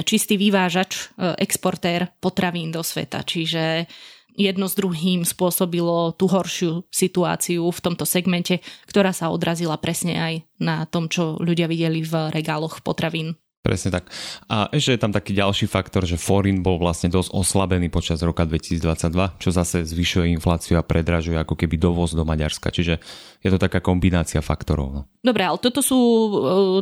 čistý 0.06 0.38
vyvážač, 0.38 0.90
e, 0.94 1.34
exportér 1.42 2.14
potravín 2.22 2.70
do 2.70 2.86
sveta, 2.86 3.26
čiže 3.26 3.90
jedno 4.36 4.68
s 4.68 4.76
druhým 4.76 5.24
spôsobilo 5.24 6.12
tú 6.14 6.28
horšiu 6.28 6.84
situáciu 6.92 7.66
v 7.72 7.82
tomto 7.82 8.04
segmente, 8.04 8.60
ktorá 8.86 9.10
sa 9.10 9.32
odrazila 9.32 9.80
presne 9.80 10.14
aj 10.20 10.34
na 10.60 10.84
tom, 10.84 11.08
čo 11.08 11.40
ľudia 11.40 11.66
videli 11.66 12.04
v 12.04 12.30
regáloch 12.30 12.84
potravín. 12.84 13.34
Presne 13.66 13.98
tak. 13.98 14.06
A 14.46 14.70
ešte 14.70 14.94
je 14.94 15.02
tam 15.02 15.10
taký 15.10 15.34
ďalší 15.34 15.66
faktor, 15.66 16.06
že 16.06 16.14
forin 16.14 16.62
bol 16.62 16.78
vlastne 16.78 17.10
dosť 17.10 17.34
oslabený 17.34 17.90
počas 17.90 18.22
roka 18.22 18.46
2022, 18.46 19.42
čo 19.42 19.50
zase 19.50 19.82
zvyšuje 19.82 20.30
infláciu 20.38 20.78
a 20.78 20.86
predražuje 20.86 21.34
ako 21.34 21.58
keby 21.58 21.74
dovoz 21.74 22.14
do 22.14 22.22
Maďarska. 22.22 22.70
Čiže 22.70 23.02
je 23.42 23.50
to 23.50 23.58
taká 23.58 23.82
kombinácia 23.82 24.38
faktorov. 24.38 24.88
No. 24.94 25.00
Dobre, 25.18 25.42
ale 25.42 25.58
toto 25.58 25.82
sú 25.82 25.98
uh, 25.98 26.30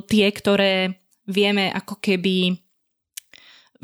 tie, 0.04 0.28
ktoré 0.28 1.00
vieme 1.24 1.72
ako 1.72 2.04
keby 2.04 2.63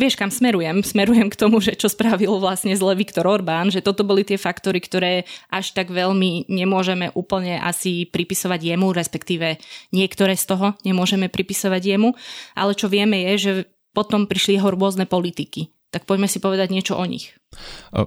vieš, 0.00 0.16
kam 0.16 0.33
smerujem? 0.33 0.80
Smerujem 0.80 1.28
k 1.28 1.37
tomu, 1.37 1.61
že 1.61 1.76
čo 1.76 1.92
spravil 1.92 2.33
vlastne 2.40 2.73
zle 2.73 2.97
Viktor 2.97 3.28
Orbán, 3.28 3.69
že 3.69 3.85
toto 3.85 4.00
boli 4.00 4.25
tie 4.25 4.40
faktory, 4.40 4.80
ktoré 4.80 5.28
až 5.52 5.76
tak 5.76 5.92
veľmi 5.92 6.49
nemôžeme 6.49 7.12
úplne 7.12 7.61
asi 7.61 8.09
pripisovať 8.09 8.73
jemu, 8.73 8.97
respektíve 8.97 9.61
niektoré 9.92 10.33
z 10.40 10.45
toho 10.49 10.66
nemôžeme 10.88 11.28
pripisovať 11.28 11.83
jemu, 11.85 12.16
ale 12.57 12.73
čo 12.73 12.88
vieme 12.88 13.21
je, 13.28 13.33
že 13.37 13.52
potom 13.92 14.25
prišli 14.25 14.57
jeho 14.57 14.73
rôzne 14.73 15.04
politiky 15.04 15.69
tak 15.90 16.06
poďme 16.06 16.30
si 16.30 16.38
povedať 16.38 16.70
niečo 16.70 16.94
o 16.94 17.02
nich. 17.02 17.35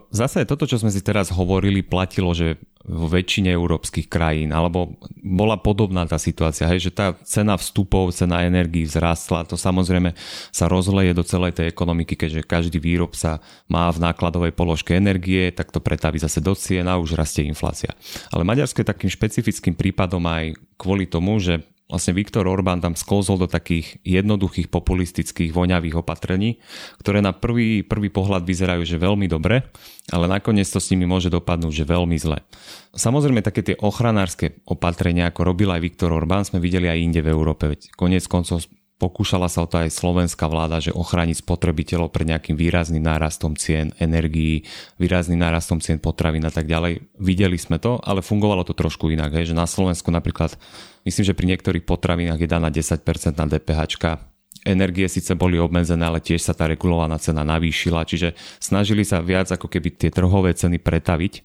Zase 0.08 0.48
toto, 0.48 0.64
čo 0.64 0.80
sme 0.80 0.88
si 0.88 1.04
teraz 1.04 1.28
hovorili, 1.28 1.84
platilo, 1.84 2.32
že 2.32 2.56
vo 2.84 3.08
väčšine 3.08 3.52
európskych 3.52 4.12
krajín, 4.12 4.52
alebo 4.52 5.00
bola 5.20 5.56
podobná 5.60 6.04
tá 6.04 6.20
situácia, 6.20 6.68
hej, 6.68 6.88
že 6.88 6.96
tá 6.96 7.16
cena 7.24 7.56
vstupov, 7.56 8.12
cena 8.16 8.44
energií 8.44 8.84
vzrástla, 8.88 9.48
to 9.48 9.56
samozrejme 9.56 10.16
sa 10.52 10.68
rozleje 10.68 11.16
do 11.16 11.24
celej 11.24 11.60
tej 11.60 11.72
ekonomiky, 11.72 12.16
keďže 12.16 12.44
každý 12.44 12.80
výrobca 12.84 13.40
má 13.72 13.88
v 13.92 14.04
nákladovej 14.04 14.52
položke 14.56 14.96
energie, 14.96 15.52
tak 15.52 15.72
to 15.72 15.80
pretaví 15.80 16.20
zase 16.20 16.44
do 16.44 16.56
cien 16.56 16.88
a 16.88 17.00
už 17.00 17.16
rastie 17.16 17.48
inflácia. 17.48 17.96
Ale 18.32 18.48
Maďarsko 18.48 18.84
je 18.84 18.92
takým 18.92 19.12
špecifickým 19.12 19.76
prípadom 19.76 20.24
aj 20.28 20.56
kvôli 20.76 21.08
tomu, 21.08 21.40
že 21.40 21.64
vlastne 21.94 22.18
Viktor 22.18 22.50
Orbán 22.50 22.82
tam 22.82 22.98
sklzol 22.98 23.46
do 23.46 23.46
takých 23.46 24.02
jednoduchých 24.02 24.74
populistických 24.74 25.54
voňavých 25.54 26.02
opatrení, 26.02 26.58
ktoré 26.98 27.22
na 27.22 27.38
prvý, 27.38 27.86
prvý 27.86 28.10
pohľad 28.10 28.42
vyzerajú, 28.42 28.82
že 28.82 28.98
veľmi 28.98 29.30
dobre, 29.30 29.70
ale 30.10 30.26
nakoniec 30.26 30.66
to 30.66 30.82
s 30.82 30.90
nimi 30.90 31.06
môže 31.06 31.30
dopadnúť, 31.30 31.70
že 31.70 31.86
veľmi 31.86 32.18
zle. 32.18 32.42
Samozrejme 32.98 33.46
také 33.46 33.62
tie 33.62 33.78
ochranárske 33.78 34.66
opatrenia, 34.66 35.30
ako 35.30 35.54
robil 35.54 35.70
aj 35.70 35.86
Viktor 35.86 36.10
Orbán, 36.10 36.50
sme 36.50 36.58
videli 36.58 36.90
aj 36.90 36.98
inde 36.98 37.22
v 37.22 37.30
Európe. 37.30 37.70
Veď 37.70 37.94
konec 37.94 38.26
koncov 38.26 38.66
pokúšala 39.04 39.52
sa 39.52 39.68
o 39.68 39.68
to 39.68 39.84
aj 39.84 39.92
slovenská 39.92 40.48
vláda, 40.48 40.80
že 40.80 40.96
ochrániť 40.96 41.44
spotrebiteľov 41.44 42.16
pred 42.16 42.32
nejakým 42.32 42.56
výrazným 42.56 43.04
nárastom 43.04 43.60
cien 43.60 43.92
energií, 44.00 44.64
výrazným 44.96 45.44
nárastom 45.44 45.84
cien 45.84 46.00
potravín 46.00 46.48
a 46.48 46.52
tak 46.56 46.72
ďalej. 46.72 47.04
Videli 47.20 47.60
sme 47.60 47.84
to, 47.84 48.00
ale 48.00 48.24
fungovalo 48.24 48.64
to 48.64 48.72
trošku 48.72 49.12
inak. 49.12 49.36
Hej, 49.36 49.52
že 49.52 49.60
na 49.60 49.68
Slovensku 49.68 50.08
napríklad, 50.08 50.56
myslím, 51.04 51.28
že 51.28 51.36
pri 51.36 51.52
niektorých 51.52 51.84
potravinách 51.84 52.40
je 52.40 52.48
daná 52.48 52.72
10% 52.72 53.04
na 53.36 53.46
DPH, 53.52 53.84
energie 54.64 55.12
síce 55.12 55.36
boli 55.36 55.60
obmedzené, 55.60 56.08
ale 56.08 56.24
tiež 56.24 56.40
sa 56.40 56.56
tá 56.56 56.72
regulovaná 56.72 57.20
cena 57.20 57.44
navýšila, 57.44 58.08
čiže 58.08 58.32
snažili 58.64 59.04
sa 59.04 59.20
viac 59.20 59.52
ako 59.52 59.68
keby 59.68 60.00
tie 60.00 60.08
trhové 60.16 60.56
ceny 60.56 60.80
pretaviť 60.80 61.44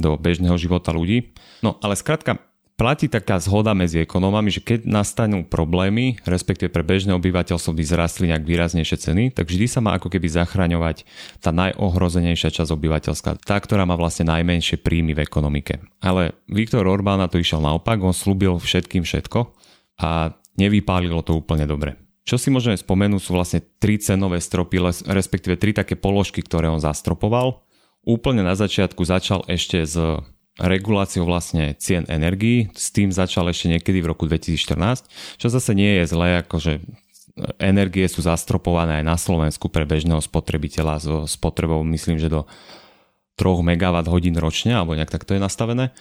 do 0.00 0.16
bežného 0.16 0.56
života 0.56 0.96
ľudí. 0.96 1.36
No 1.60 1.76
ale 1.84 1.96
skrátka, 1.96 2.40
platí 2.76 3.08
taká 3.08 3.40
zhoda 3.40 3.72
medzi 3.72 4.04
ekonómami, 4.04 4.52
že 4.52 4.60
keď 4.60 4.84
nastanú 4.84 5.48
problémy, 5.48 6.20
respektíve 6.28 6.68
pre 6.68 6.84
bežné 6.84 7.16
obyvateľstvo 7.16 7.72
by 7.72 7.82
zrastli 7.82 8.28
nejak 8.28 8.44
výraznejšie 8.44 8.96
ceny, 9.00 9.24
tak 9.32 9.48
vždy 9.48 9.66
sa 9.66 9.80
má 9.80 9.96
ako 9.96 10.12
keby 10.12 10.28
zachraňovať 10.28 11.08
tá 11.40 11.50
najohrozenejšia 11.56 12.52
časť 12.52 12.70
obyvateľstva, 12.76 13.40
tá, 13.40 13.56
ktorá 13.56 13.88
má 13.88 13.96
vlastne 13.96 14.28
najmenšie 14.28 14.84
príjmy 14.84 15.16
v 15.16 15.24
ekonomike. 15.24 15.80
Ale 16.04 16.36
Viktor 16.52 16.84
Orbán 16.84 17.24
na 17.24 17.32
to 17.32 17.40
išiel 17.40 17.64
naopak, 17.64 17.96
on 18.04 18.12
slúbil 18.12 18.60
všetkým 18.60 19.02
všetko 19.08 19.56
a 20.04 20.36
nevypálilo 20.60 21.24
to 21.24 21.32
úplne 21.32 21.64
dobre. 21.64 21.96
Čo 22.26 22.36
si 22.36 22.52
môžeme 22.52 22.76
spomenúť 22.76 23.22
sú 23.22 23.30
vlastne 23.38 23.62
tri 23.80 24.02
cenové 24.02 24.42
stropy, 24.42 24.82
respektíve 25.06 25.56
tri 25.56 25.70
také 25.72 25.94
položky, 25.94 26.42
ktoré 26.42 26.66
on 26.66 26.82
zastropoval. 26.82 27.62
Úplne 28.02 28.42
na 28.42 28.58
začiatku 28.58 28.98
začal 29.06 29.46
ešte 29.46 29.86
s 29.86 29.94
reguláciou 30.56 31.28
vlastne 31.28 31.76
cien 31.76 32.08
energií. 32.08 32.72
S 32.72 32.88
tým 32.92 33.12
začal 33.12 33.52
ešte 33.52 33.68
niekedy 33.68 34.00
v 34.00 34.10
roku 34.10 34.24
2014, 34.24 35.06
čo 35.36 35.46
zase 35.52 35.72
nie 35.76 36.00
je 36.02 36.04
zlé, 36.08 36.40
akože 36.44 36.80
energie 37.60 38.08
sú 38.08 38.24
zastropované 38.24 39.00
aj 39.00 39.04
na 39.04 39.16
Slovensku 39.20 39.68
pre 39.68 39.84
bežného 39.84 40.24
spotrebiteľa 40.24 40.94
so 40.96 41.16
spotrebou, 41.28 41.84
myslím, 41.84 42.16
že 42.16 42.32
do 42.32 42.48
3 43.36 43.60
MWh 43.60 44.08
ročne, 44.40 44.72
alebo 44.72 44.96
nejak 44.96 45.12
tak 45.12 45.28
to 45.28 45.36
je 45.36 45.44
nastavené. 45.44 45.92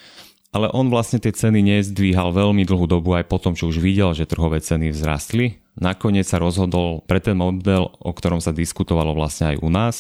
Ale 0.56 0.72
on 0.72 0.88
vlastne 0.88 1.20
tie 1.20 1.36
ceny 1.36 1.60
nezdvíhal 1.60 2.32
veľmi 2.32 2.64
dlhú 2.64 2.88
dobu 2.88 3.12
aj 3.20 3.28
po 3.28 3.44
tom, 3.44 3.60
čo 3.60 3.68
už 3.68 3.84
videl, 3.84 4.16
že 4.16 4.24
trhové 4.24 4.64
ceny 4.64 4.96
vzrastli 4.96 5.60
nakoniec 5.80 6.24
sa 6.26 6.40
rozhodol 6.40 7.04
pre 7.06 7.20
ten 7.20 7.36
model, 7.36 7.92
o 8.00 8.12
ktorom 8.16 8.40
sa 8.40 8.56
diskutovalo 8.56 9.12
vlastne 9.12 9.56
aj 9.56 9.58
u 9.60 9.70
nás 9.70 9.96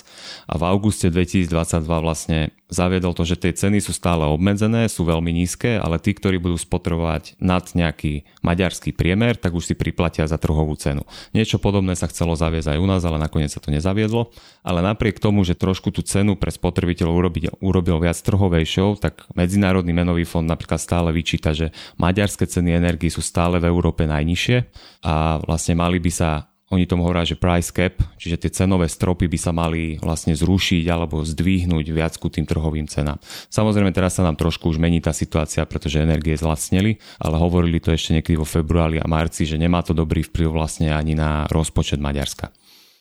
a 0.47 0.55
v 0.55 0.63
auguste 0.67 1.11
2022 1.11 1.51
vlastne 1.85 2.55
zaviedol 2.65 3.13
to, 3.13 3.23
že 3.27 3.37
tie 3.37 3.53
ceny 3.53 3.77
sú 3.77 3.93
stále 3.93 4.25
obmedzené, 4.25 4.89
sú 4.89 5.05
veľmi 5.05 5.29
nízke, 5.29 5.77
ale 5.77 6.01
tí, 6.01 6.17
ktorí 6.17 6.41
budú 6.41 6.57
spotrebovať 6.57 7.37
nad 7.37 7.61
nejaký 7.61 8.25
maďarský 8.41 8.93
priemer, 8.97 9.37
tak 9.37 9.53
už 9.53 9.69
si 9.69 9.75
priplatia 9.77 10.25
za 10.25 10.41
trhovú 10.41 10.73
cenu. 10.73 11.05
Niečo 11.31 11.61
podobné 11.61 11.93
sa 11.93 12.09
chcelo 12.09 12.33
zaviesť 12.33 12.73
aj 12.73 12.81
u 12.81 12.87
nás, 12.89 13.01
ale 13.05 13.21
nakoniec 13.21 13.53
sa 13.53 13.61
to 13.61 13.69
nezaviedlo. 13.69 14.33
Ale 14.65 14.81
napriek 14.81 15.21
tomu, 15.21 15.45
že 15.45 15.53
trošku 15.53 15.93
tú 15.93 16.01
cenu 16.01 16.33
pre 16.33 16.49
spotrebiteľov 16.49 17.13
urobil, 17.13 17.53
urobil 17.61 17.97
viac 18.01 18.17
trhovejšou, 18.17 18.97
tak 18.97 19.29
Medzinárodný 19.37 19.93
menový 19.93 20.25
fond 20.25 20.45
napríklad 20.45 20.81
stále 20.81 21.13
vyčíta, 21.13 21.53
že 21.53 21.69
maďarské 22.01 22.49
ceny 22.49 22.73
energii 22.73 23.13
sú 23.13 23.21
stále 23.21 23.61
v 23.61 23.69
Európe 23.69 24.09
najnižšie 24.09 24.57
a 25.05 25.37
vlastne 25.45 25.77
mali 25.77 26.01
by 26.01 26.11
sa 26.11 26.49
oni 26.73 26.89
tomu 26.89 27.05
hovoria, 27.05 27.21
že 27.21 27.37
price 27.37 27.69
cap, 27.69 27.93
čiže 28.17 28.41
tie 28.41 28.49
cenové 28.49 28.89
stropy 28.89 29.29
by 29.29 29.37
sa 29.37 29.53
mali 29.53 30.01
vlastne 30.01 30.33
zrušiť 30.33 30.89
alebo 30.89 31.21
zdvihnúť 31.21 31.85
viac 31.93 32.17
ku 32.17 32.25
tým 32.33 32.49
trhovým 32.49 32.89
cenám. 32.89 33.21
Samozrejme 33.53 33.93
teraz 33.93 34.17
sa 34.17 34.25
nám 34.25 34.33
trošku 34.33 34.73
už 34.73 34.81
mení 34.81 34.97
tá 34.97 35.13
situácia, 35.13 35.61
pretože 35.69 36.01
energie 36.01 36.33
zlacneli, 36.33 36.97
ale 37.21 37.35
hovorili 37.37 37.77
to 37.77 37.93
ešte 37.93 38.17
niekedy 38.17 38.33
vo 38.33 38.49
februári 38.49 38.97
a 38.97 39.05
marci, 39.05 39.45
že 39.45 39.61
nemá 39.61 39.85
to 39.85 39.93
dobrý 39.93 40.25
vplyv 40.25 40.49
vlastne 40.49 40.89
ani 40.89 41.13
na 41.13 41.45
rozpočet 41.53 42.01
Maďarska. 42.01 42.49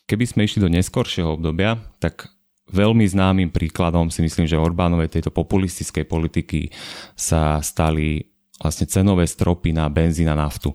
Keby 0.04 0.24
sme 0.28 0.44
išli 0.44 0.60
do 0.60 0.68
neskoršieho 0.68 1.40
obdobia, 1.40 1.80
tak 1.96 2.28
veľmi 2.68 3.08
známym 3.08 3.48
príkladom 3.48 4.12
si 4.12 4.20
myslím, 4.20 4.44
že 4.44 4.60
Orbánovej 4.60 5.08
tejto 5.08 5.32
populistickej 5.32 6.04
politiky 6.04 6.68
sa 7.16 7.64
stali 7.64 8.33
vlastne 8.62 8.86
cenové 8.86 9.26
stropy 9.26 9.74
na 9.74 9.90
benzín 9.90 10.30
a 10.30 10.38
naftu. 10.38 10.74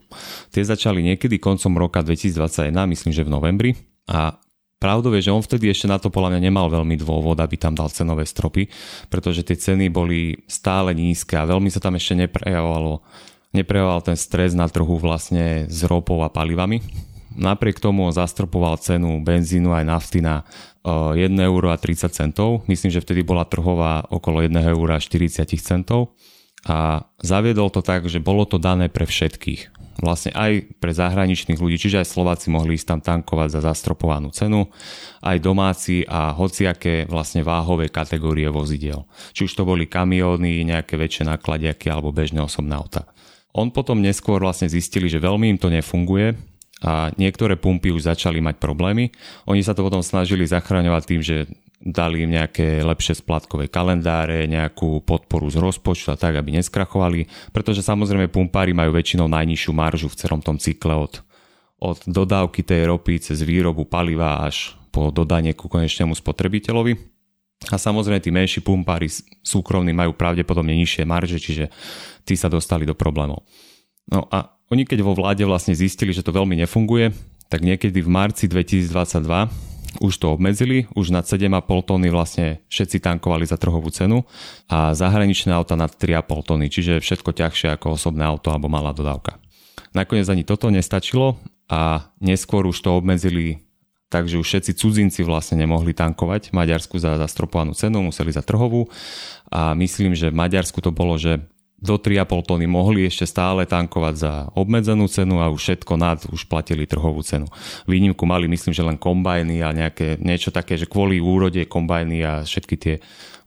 Tie 0.51 0.63
začali 0.65 0.99
niekedy 1.03 1.39
koncom 1.39 1.79
roka 1.79 2.03
2021, 2.03 2.75
myslím, 2.75 3.11
že 3.15 3.23
v 3.23 3.31
novembri 3.31 3.71
a 4.09 4.35
Pravdou 4.79 5.11
je, 5.11 5.27
že 5.27 5.35
on 5.35 5.43
vtedy 5.43 5.67
ešte 5.67 5.91
na 5.91 5.99
to 5.99 6.07
podľa 6.07 6.31
mňa 6.31 6.41
nemal 6.47 6.71
veľmi 6.71 6.95
dôvod, 6.95 7.35
aby 7.35 7.59
tam 7.59 7.75
dal 7.75 7.91
cenové 7.91 8.23
stropy, 8.23 8.71
pretože 9.11 9.43
tie 9.43 9.59
ceny 9.59 9.91
boli 9.91 10.39
stále 10.47 10.95
nízke 10.95 11.35
a 11.35 11.43
veľmi 11.43 11.67
sa 11.67 11.83
tam 11.83 11.99
ešte 11.99 12.15
neprejavovalo, 12.15 13.03
neprejavoval 13.51 14.07
ten 14.07 14.15
stres 14.15 14.55
na 14.55 14.71
trhu 14.71 14.95
vlastne 14.95 15.67
s 15.67 15.83
ropou 15.83 16.23
a 16.23 16.31
palivami. 16.31 16.79
Napriek 17.35 17.83
tomu 17.83 18.07
zastropoval 18.07 18.79
cenu 18.79 19.19
benzínu 19.19 19.75
aj 19.75 19.83
nafty 19.83 20.23
na 20.23 20.47
1,30 20.87 21.35
eur. 21.35 22.63
Myslím, 22.71 22.89
že 22.95 23.03
vtedy 23.03 23.19
bola 23.19 23.43
trhová 23.43 24.07
okolo 24.07 24.39
1,40 24.47 24.63
eur 24.63 24.89
a 26.67 27.07
zaviedol 27.23 27.71
to 27.71 27.79
tak, 27.79 28.07
že 28.11 28.19
bolo 28.19 28.43
to 28.43 28.59
dané 28.59 28.91
pre 28.91 29.07
všetkých. 29.07 29.79
Vlastne 29.99 30.31
aj 30.31 30.79
pre 30.79 30.95
zahraničných 30.95 31.59
ľudí, 31.59 31.75
čiže 31.75 31.99
aj 31.99 32.07
Slováci 32.07 32.47
mohli 32.47 32.79
ísť 32.79 32.87
tam 32.87 32.99
tankovať 33.03 33.59
za 33.59 33.61
zastropovanú 33.67 34.31
cenu, 34.31 34.71
aj 35.19 35.43
domáci 35.43 36.07
a 36.07 36.31
hociaké 36.31 37.03
vlastne 37.03 37.43
váhové 37.43 37.91
kategórie 37.91 38.47
vozidiel. 38.47 39.03
Či 39.35 39.51
už 39.51 39.55
to 39.59 39.67
boli 39.67 39.91
kamióny, 39.91 40.63
nejaké 40.63 40.95
väčšie 40.95 41.27
nákladiaky 41.27 41.91
alebo 41.91 42.15
bežné 42.15 42.39
osobné 42.39 42.79
auta. 42.79 43.11
On 43.51 43.67
potom 43.67 43.99
neskôr 43.99 44.39
vlastne 44.39 44.71
zistili, 44.71 45.11
že 45.11 45.19
veľmi 45.19 45.51
im 45.51 45.59
to 45.59 45.67
nefunguje 45.67 46.39
a 46.79 47.11
niektoré 47.19 47.59
pumpy 47.59 47.91
už 47.91 48.07
začali 48.07 48.39
mať 48.39 48.55
problémy. 48.55 49.11
Oni 49.51 49.59
sa 49.59 49.75
to 49.75 49.83
potom 49.83 49.99
snažili 49.99 50.47
zachraňovať 50.47 51.03
tým, 51.03 51.19
že 51.19 51.35
dali 51.79 52.27
im 52.27 52.35
nejaké 52.35 52.83
lepšie 52.83 53.23
splatkové 53.23 53.71
kalendáre, 53.71 54.43
nejakú 54.51 54.99
podporu 55.07 55.47
z 55.47 55.63
rozpočtu 55.63 56.11
a 56.11 56.19
tak, 56.19 56.35
aby 56.35 56.59
neskrachovali, 56.59 57.25
pretože 57.55 57.79
samozrejme 57.79 58.27
pumpári 58.27 58.75
majú 58.75 58.91
väčšinou 58.91 59.31
najnižšiu 59.31 59.71
maržu 59.71 60.11
v 60.11 60.19
celom 60.19 60.43
tom 60.43 60.59
cykle 60.59 60.91
od, 60.99 61.23
od 61.79 62.03
dodávky 62.03 62.67
tej 62.67 62.91
ropy 62.91 63.23
cez 63.23 63.39
výrobu 63.47 63.87
paliva 63.87 64.43
až 64.43 64.75
po 64.91 65.07
dodanie 65.07 65.55
ku 65.55 65.71
konečnému 65.71 66.11
spotrebiteľovi. 66.19 66.99
A 67.71 67.75
samozrejme 67.75 68.23
tí 68.23 68.31
menší 68.31 68.59
pumpári 68.63 69.11
súkromní 69.43 69.91
majú 69.91 70.15
pravdepodobne 70.15 70.75
nižšie 70.79 71.03
marže, 71.07 71.39
čiže 71.39 71.71
tí 72.23 72.35
sa 72.35 72.51
dostali 72.51 72.83
do 72.83 72.95
problémov. 72.95 73.43
No 74.11 74.27
a 74.31 74.59
oni 74.71 74.83
keď 74.83 74.99
vo 75.03 75.15
vláde 75.15 75.43
vlastne 75.47 75.75
zistili, 75.75 76.11
že 76.11 76.23
to 76.23 76.35
veľmi 76.35 76.59
nefunguje, 76.59 77.11
tak 77.49 77.65
niekedy 77.65 77.99
v 77.99 78.09
marci 78.09 78.45
2022 78.45 79.69
už 80.05 80.13
to 80.21 80.29
obmedzili, 80.29 80.85
už 80.93 81.09
nad 81.09 81.25
7,5 81.25 81.65
tony 81.81 82.13
vlastne 82.13 82.61
všetci 82.69 83.01
tankovali 83.01 83.49
za 83.49 83.57
trhovú 83.57 83.89
cenu 83.89 84.21
a 84.69 84.93
zahraničné 84.93 85.49
auta 85.49 85.73
nad 85.73 85.89
3,5 85.89 86.45
tony, 86.45 86.69
čiže 86.69 87.01
všetko 87.01 87.33
ťažšie 87.33 87.73
ako 87.73 87.97
osobné 87.97 88.21
auto 88.21 88.53
alebo 88.53 88.69
malá 88.69 88.93
dodávka. 88.93 89.41
Nakoniec 89.97 90.29
ani 90.29 90.45
toto 90.45 90.69
nestačilo 90.69 91.41
a 91.65 92.13
neskôr 92.21 92.69
už 92.69 92.77
to 92.77 92.93
obmedzili 92.93 93.65
takže 94.09 94.41
už 94.41 94.45
všetci 94.45 94.71
cudzinci 94.73 95.21
vlastne 95.21 95.61
nemohli 95.61 95.93
tankovať 95.93 96.49
Maďarsku 96.49 96.97
za 96.97 97.15
zastropovanú 97.21 97.77
cenu, 97.77 98.01
museli 98.01 98.33
za 98.33 98.41
trhovú 98.41 98.89
a 99.53 99.77
myslím, 99.77 100.17
že 100.17 100.33
v 100.33 100.39
Maďarsku 100.41 100.81
to 100.81 100.89
bolo, 100.89 101.15
že 101.15 101.45
do 101.79 101.95
3,5 101.95 102.43
tony 102.43 102.67
mohli 102.67 103.07
ešte 103.07 103.23
stále 103.23 103.63
tankovať 103.63 104.15
za 104.15 104.31
obmedzenú 104.55 105.07
cenu 105.07 105.39
a 105.39 105.47
už 105.47 105.59
všetko 105.59 105.93
nad 105.95 106.19
už 106.27 106.45
platili 106.51 106.83
trhovú 106.83 107.23
cenu. 107.23 107.47
Výnimku 107.87 108.27
mali 108.27 108.51
myslím, 108.51 108.75
že 108.75 108.83
len 108.83 108.99
kombajny 108.99 109.63
a 109.63 109.71
nejaké, 109.71 110.19
niečo 110.19 110.51
také, 110.51 110.75
že 110.75 110.91
kvôli 110.91 111.23
úrode 111.23 111.63
kombajny 111.63 112.17
a 112.23 112.33
všetky 112.43 112.75
tie 112.75 112.95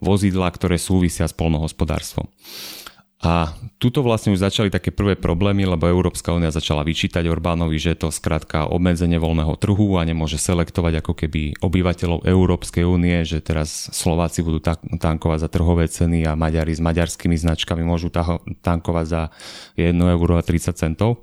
vozidla, 0.00 0.48
ktoré 0.50 0.80
súvisia 0.80 1.28
s 1.28 1.36
polnohospodárstvom. 1.36 2.26
A 3.22 3.54
tuto 3.78 4.02
vlastne 4.02 4.35
už 4.35 4.42
začali 4.42 4.66
také 4.66 4.90
prvé 4.90 5.14
problémy, 5.14 5.62
lebo 5.62 5.87
Európska 5.87 6.35
únia 6.35 6.50
začala 6.50 6.82
vyčítať 6.82 7.22
Orbánovi, 7.30 7.78
že 7.78 7.94
to 7.94 8.11
skrátka 8.11 8.66
obmedzenie 8.66 9.22
voľného 9.22 9.54
trhu 9.62 9.94
a 9.94 10.02
nemôže 10.02 10.42
selektovať 10.42 11.06
ako 11.06 11.14
keby 11.14 11.54
obyvateľov 11.62 12.26
Európskej 12.26 12.82
únie, 12.82 13.22
že 13.22 13.38
teraz 13.38 13.94
Slováci 13.94 14.42
budú 14.42 14.58
tankovať 14.98 15.38
za 15.38 15.48
trhové 15.54 15.87
ceny 15.87 16.26
a 16.26 16.35
Maďari 16.35 16.74
s 16.74 16.82
maďarskými 16.82 17.38
značkami 17.38 17.87
môžu 17.87 18.11
tankovať 18.58 19.06
za 19.06 19.30
1,30 19.78 20.02
eur. 20.02 21.22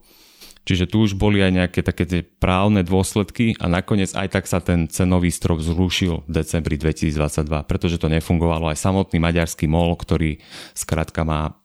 Čiže 0.64 0.86
tu 0.88 1.04
už 1.04 1.20
boli 1.20 1.44
aj 1.44 1.52
nejaké 1.52 1.80
také 1.84 2.08
tie 2.08 2.22
právne 2.22 2.80
dôsledky 2.86 3.60
a 3.60 3.68
nakoniec 3.68 4.14
aj 4.16 4.40
tak 4.40 4.46
sa 4.48 4.64
ten 4.64 4.88
cenový 4.88 5.34
strop 5.34 5.60
zrušil 5.60 6.24
v 6.24 6.32
decembri 6.32 6.80
2022, 6.80 7.44
pretože 7.68 8.00
to 8.00 8.08
nefungovalo. 8.08 8.72
Aj 8.72 8.78
samotný 8.78 9.20
maďarský 9.20 9.68
MOL, 9.68 10.00
ktorý 10.00 10.40
skrátka 10.78 11.28
má 11.28 11.59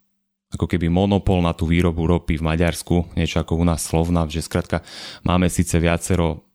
ako 0.55 0.71
keby 0.71 0.87
monopol 0.87 1.43
na 1.43 1.51
tú 1.53 1.67
výrobu 1.67 2.07
ropy 2.07 2.39
v 2.39 2.47
Maďarsku, 2.47 3.19
niečo 3.19 3.43
ako 3.43 3.59
u 3.59 3.65
nás 3.67 3.83
Slovna, 3.83 4.25
že 4.31 4.41
skrátka 4.41 4.87
máme 5.27 5.51
síce 5.51 5.77
viacero 5.83 6.47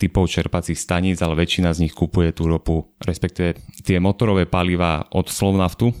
typov 0.00 0.32
čerpacích 0.32 0.80
staníc, 0.80 1.20
ale 1.20 1.36
väčšina 1.36 1.76
z 1.76 1.84
nich 1.84 1.92
kupuje 1.92 2.32
tú 2.32 2.48
ropu, 2.48 2.96
respektíve 3.04 3.60
tie 3.84 4.00
motorové 4.00 4.48
paliva 4.48 5.04
od 5.12 5.28
Slovnaftu, 5.28 5.92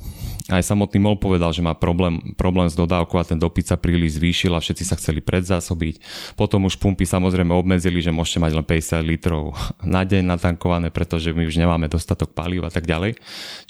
aj 0.50 0.66
samotný 0.66 0.98
MOL 0.98 1.22
povedal, 1.22 1.54
že 1.54 1.62
má 1.62 1.78
problém, 1.78 2.34
problém 2.34 2.66
s 2.66 2.74
dodávkou 2.74 3.16
a 3.22 3.24
ten 3.24 3.38
dopyt 3.38 3.70
sa 3.70 3.76
príliš 3.78 4.18
zvýšil 4.18 4.50
a 4.50 4.60
všetci 4.60 4.84
sa 4.84 4.98
chceli 4.98 5.22
predzásobiť. 5.22 6.02
Potom 6.34 6.66
už 6.66 6.82
pumpy 6.82 7.06
samozrejme 7.06 7.54
obmedzili, 7.54 8.02
že 8.02 8.10
môžete 8.10 8.42
mať 8.42 8.52
len 8.58 8.66
50 8.66 9.00
litrov 9.06 9.54
na 9.86 10.02
deň 10.02 10.26
natankované, 10.26 10.90
pretože 10.90 11.30
my 11.30 11.46
už 11.46 11.54
nemáme 11.54 11.86
dostatok 11.86 12.34
palív 12.34 12.66
a 12.66 12.70
tak 12.74 12.90
ďalej. 12.90 13.14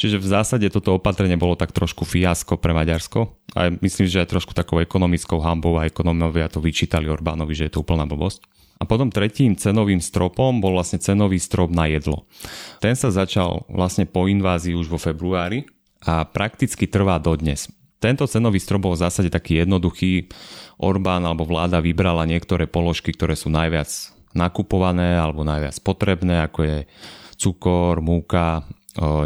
Čiže 0.01 0.17
v 0.17 0.27
zásade 0.27 0.67
toto 0.73 0.97
opatrenie 0.97 1.37
bolo 1.37 1.55
tak 1.55 1.77
trošku 1.77 2.09
fiasko 2.09 2.57
pre 2.57 2.73
Maďarsko 2.73 3.29
a 3.55 3.69
myslím, 3.85 4.09
že 4.09 4.25
aj 4.25 4.33
trošku 4.33 4.57
takou 4.57 4.81
ekonomickou 4.81 5.37
hambou 5.45 5.77
a 5.77 5.85
ekonómovia 5.85 6.49
to 6.49 6.65
vyčítali 6.65 7.13
Orbánovi, 7.13 7.53
že 7.53 7.69
je 7.69 7.73
to 7.77 7.85
úplná 7.85 8.09
blbosť. 8.09 8.41
A 8.81 8.89
potom 8.89 9.13
tretím 9.13 9.61
cenovým 9.61 10.01
stropom 10.01 10.57
bol 10.65 10.73
vlastne 10.73 10.97
cenový 10.97 11.37
strop 11.37 11.69
na 11.69 11.85
jedlo. 11.85 12.25
Ten 12.81 12.97
sa 12.97 13.13
začal 13.13 13.69
vlastne 13.69 14.09
po 14.09 14.25
invázii 14.25 14.73
už 14.73 14.89
vo 14.89 14.97
februári 14.97 15.69
a 16.07 16.25
prakticky 16.25 16.89
trvá 16.89 17.21
dodnes. 17.21 17.69
Tento 18.01 18.25
cenový 18.25 18.57
strop 18.57 18.89
bol 18.89 18.97
v 18.97 19.05
zásade 19.05 19.29
taký 19.29 19.61
jednoduchý. 19.61 20.33
Orbán 20.81 21.21
alebo 21.29 21.45
vláda 21.45 21.85
vybrala 21.85 22.25
niektoré 22.25 22.65
položky, 22.65 23.13
ktoré 23.13 23.37
sú 23.37 23.53
najviac 23.53 23.89
nakupované 24.33 25.21
alebo 25.21 25.45
najviac 25.45 25.77
potrebné, 25.85 26.49
ako 26.49 26.61
je 26.65 26.77
cukor, 27.37 28.01
múka, 28.01 28.65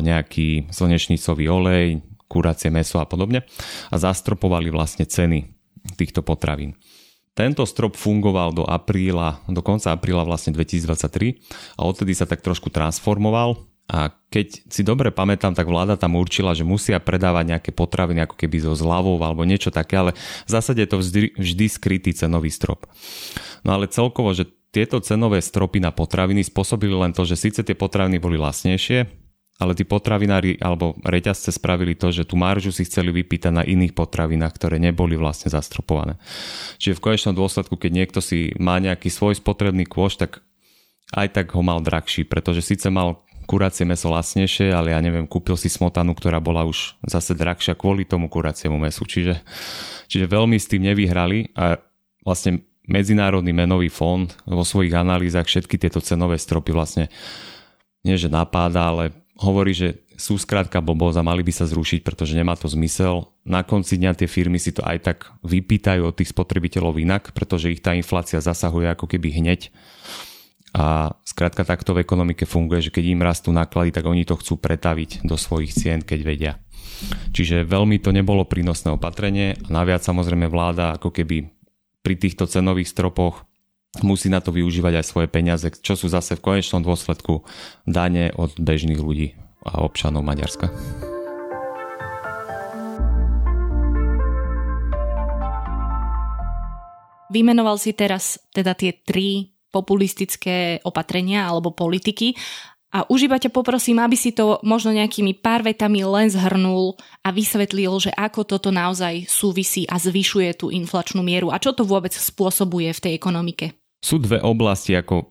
nejaký 0.03 0.75
slnečnicový 0.75 1.47
olej, 1.47 2.03
kuracie 2.27 2.73
meso 2.75 2.99
a 2.99 3.07
podobne 3.07 3.47
a 3.91 3.95
zastropovali 3.95 4.75
vlastne 4.75 5.07
ceny 5.07 5.55
týchto 5.95 6.27
potravín. 6.27 6.75
Tento 7.35 7.67
strop 7.67 7.99
fungoval 7.99 8.55
do 8.55 8.63
apríla, 8.67 9.43
do 9.51 9.59
konca 9.63 9.91
apríla 9.91 10.23
vlastne 10.23 10.55
2023 10.55 11.79
a 11.79 11.83
odtedy 11.83 12.15
sa 12.15 12.27
tak 12.27 12.43
trošku 12.43 12.71
transformoval 12.71 13.59
a 13.85 14.17
keď 14.33 14.65
si 14.73 14.81
dobre 14.81 15.13
pamätám, 15.13 15.53
tak 15.53 15.69
vláda 15.69 16.01
tam 16.01 16.17
určila, 16.17 16.57
že 16.57 16.65
musia 16.65 16.97
predávať 16.97 17.45
nejaké 17.53 17.71
potraviny 17.77 18.25
ako 18.25 18.41
keby 18.41 18.65
zo 18.65 18.73
zľavou 18.73 19.21
alebo 19.21 19.45
niečo 19.45 19.69
také, 19.69 20.01
ale 20.01 20.17
v 20.49 20.51
zásade 20.51 20.81
je 20.81 20.89
to 20.89 20.99
vždy, 21.05 21.21
vždy 21.37 21.67
skrytý 21.69 22.11
cenový 22.17 22.49
strop. 22.49 22.89
No 23.61 23.77
ale 23.77 23.93
celkovo, 23.93 24.33
že 24.33 24.49
tieto 24.73 24.99
cenové 25.05 25.45
stropy 25.45 25.85
na 25.85 25.93
potraviny 25.93 26.43
spôsobili 26.43 26.97
len 26.97 27.13
to, 27.13 27.29
že 27.29 27.37
síce 27.39 27.61
tie 27.61 27.77
potraviny 27.77 28.17
boli 28.19 28.41
lacnejšie, 28.41 29.07
ale 29.61 29.73
tí 29.79 29.87
potravinári 29.87 30.59
alebo 30.59 30.99
reťazce 31.07 31.55
spravili 31.55 31.95
to, 31.95 32.11
že 32.11 32.27
tú 32.27 32.35
maržu 32.35 32.75
si 32.75 32.83
chceli 32.89 33.15
vypýtať 33.15 33.53
na 33.55 33.63
iných 33.63 33.95
potravinách, 33.95 34.51
ktoré 34.57 34.83
neboli 34.83 35.15
vlastne 35.15 35.53
zastropované. 35.53 36.19
Čiže 36.83 36.99
v 36.99 37.05
konečnom 37.05 37.39
dôsledku, 37.39 37.79
keď 37.79 37.91
niekto 37.93 38.19
si 38.19 38.51
má 38.59 38.83
nejaký 38.83 39.13
svoj 39.13 39.39
spotrebný 39.39 39.87
kôš, 39.87 40.19
tak 40.19 40.43
aj 41.15 41.37
tak 41.37 41.55
ho 41.55 41.63
mal 41.63 41.79
drahší, 41.79 42.27
pretože 42.27 42.67
síce 42.67 42.91
mal 42.91 43.23
kuracie 43.45 43.85
meso 43.85 44.11
lacnejšie, 44.11 44.73
ale 44.73 44.97
ja 44.97 45.01
neviem, 45.05 45.29
kúpil 45.29 45.55
si 45.55 45.69
smotanu, 45.69 46.17
ktorá 46.17 46.41
bola 46.41 46.65
už 46.65 46.97
zase 47.05 47.37
drahšia 47.37 47.77
kvôli 47.77 48.09
tomu 48.09 48.33
kuraciemu 48.33 48.77
mesu. 48.81 49.05
Čiže, 49.05 49.41
čiže 50.09 50.27
veľmi 50.27 50.57
s 50.57 50.69
tým 50.69 50.85
nevyhrali 50.85 51.53
a 51.57 51.79
vlastne 52.25 52.65
Medzinárodný 52.85 53.57
menový 53.57 53.89
fond 53.89 54.29
vo 54.45 54.61
svojich 54.61 54.93
analýzach 54.93 55.49
všetky 55.49 55.81
tieto 55.81 56.05
cenové 56.05 56.37
stropy 56.37 56.69
vlastne 56.69 57.09
nie 58.05 58.21
že 58.21 58.29
napáda, 58.29 58.93
ale 58.93 59.05
hovorí, 59.41 59.73
že 59.73 60.05
sú 60.21 60.37
skrátka 60.37 60.85
blbosť 60.85 61.17
a 61.19 61.27
mali 61.27 61.41
by 61.41 61.49
sa 61.49 61.65
zrušiť, 61.65 62.05
pretože 62.05 62.37
nemá 62.37 62.55
to 62.61 62.69
zmysel. 62.69 63.33
Na 63.43 63.65
konci 63.65 63.97
dňa 63.97 64.13
tie 64.15 64.29
firmy 64.29 64.61
si 64.61 64.77
to 64.77 64.85
aj 64.85 64.99
tak 65.01 65.19
vypýtajú 65.43 66.05
od 66.05 66.13
tých 66.13 66.31
spotrebiteľov 66.31 67.01
inak, 67.01 67.33
pretože 67.33 67.73
ich 67.73 67.81
tá 67.81 67.97
inflácia 67.97 68.39
zasahuje 68.45 68.93
ako 68.93 69.09
keby 69.09 69.33
hneď. 69.43 69.73
A 70.75 71.15
skrátka 71.23 71.63
takto 71.63 71.95
v 71.95 72.03
ekonomike 72.03 72.51
funguje, 72.51 72.91
že 72.91 72.91
keď 72.91 73.05
im 73.15 73.23
rastú 73.23 73.55
náklady, 73.55 73.95
tak 73.95 74.11
oni 74.11 74.27
to 74.27 74.35
chcú 74.35 74.59
pretaviť 74.59 75.23
do 75.23 75.39
svojich 75.39 75.71
cien, 75.71 76.03
keď 76.03 76.21
vedia. 76.27 76.53
Čiže 77.31 77.63
veľmi 77.63 78.03
to 78.03 78.11
nebolo 78.11 78.43
prínosné 78.43 78.91
opatrenie 78.91 79.55
a 79.55 79.69
naviac 79.71 80.03
samozrejme 80.03 80.51
vláda 80.51 80.99
ako 80.99 81.15
keby 81.15 81.47
pri 82.03 82.15
týchto 82.19 82.51
cenových 82.51 82.91
stropoch 82.91 83.47
musí 84.03 84.27
na 84.27 84.43
to 84.43 84.51
využívať 84.51 84.99
aj 84.99 85.07
svoje 85.07 85.29
peniaze, 85.31 85.71
čo 85.79 85.95
sú 85.95 86.11
zase 86.11 86.35
v 86.35 86.43
konečnom 86.43 86.83
dôsledku 86.83 87.47
dane 87.87 88.35
od 88.35 88.59
bežných 88.59 88.99
ľudí 88.99 89.39
a 89.63 89.79
občanov 89.87 90.27
Maďarska. 90.27 90.75
Vymenoval 97.31 97.79
si 97.79 97.95
teraz 97.95 98.39
teda 98.55 98.79
tie 98.79 98.95
tri 98.95 99.54
populistické 99.75 100.79
opatrenia 100.87 101.51
alebo 101.51 101.75
politiky 101.75 102.39
a 102.95 103.03
už 103.11 103.27
iba 103.27 103.43
ťa 103.43 103.51
poprosím, 103.51 103.99
aby 103.99 104.15
si 104.15 104.31
to 104.31 104.63
možno 104.63 104.95
nejakými 104.95 105.35
pár 105.43 105.67
vetami 105.67 106.07
len 106.07 106.31
zhrnul 106.31 106.95
a 107.27 107.35
vysvetlil, 107.35 107.91
že 107.99 108.15
ako 108.15 108.47
toto 108.47 108.71
naozaj 108.71 109.27
súvisí 109.27 109.83
a 109.91 109.99
zvyšuje 109.99 110.63
tú 110.63 110.71
inflačnú 110.71 111.27
mieru 111.27 111.51
a 111.51 111.59
čo 111.59 111.75
to 111.75 111.83
vôbec 111.83 112.15
spôsobuje 112.15 112.95
v 112.95 113.03
tej 113.03 113.13
ekonomike. 113.19 113.75
Sú 113.99 114.23
dve 114.23 114.39
oblasti, 114.39 114.95
ako, 114.95 115.27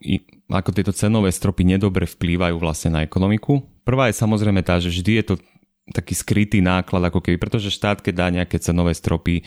ako 0.51 0.69
tieto 0.75 0.91
cenové 0.91 1.31
stropy 1.31 1.63
nedobre 1.63 2.03
vplývajú 2.03 2.59
vlastne 2.59 2.99
na 2.99 3.01
ekonomiku. 3.07 3.63
Prvá 3.87 4.11
je 4.11 4.19
samozrejme 4.19 4.59
tá, 4.59 4.83
že 4.83 4.91
vždy 4.91 5.11
je 5.23 5.25
to 5.31 5.35
taký 5.91 6.15
skrytý 6.15 6.63
náklad, 6.63 7.11
ako 7.11 7.19
keby, 7.19 7.35
pretože 7.35 7.73
štát, 7.73 7.99
keď 7.99 8.13
dá 8.15 8.27
nejaké 8.31 8.55
cenové 8.61 8.95
stropy, 8.95 9.43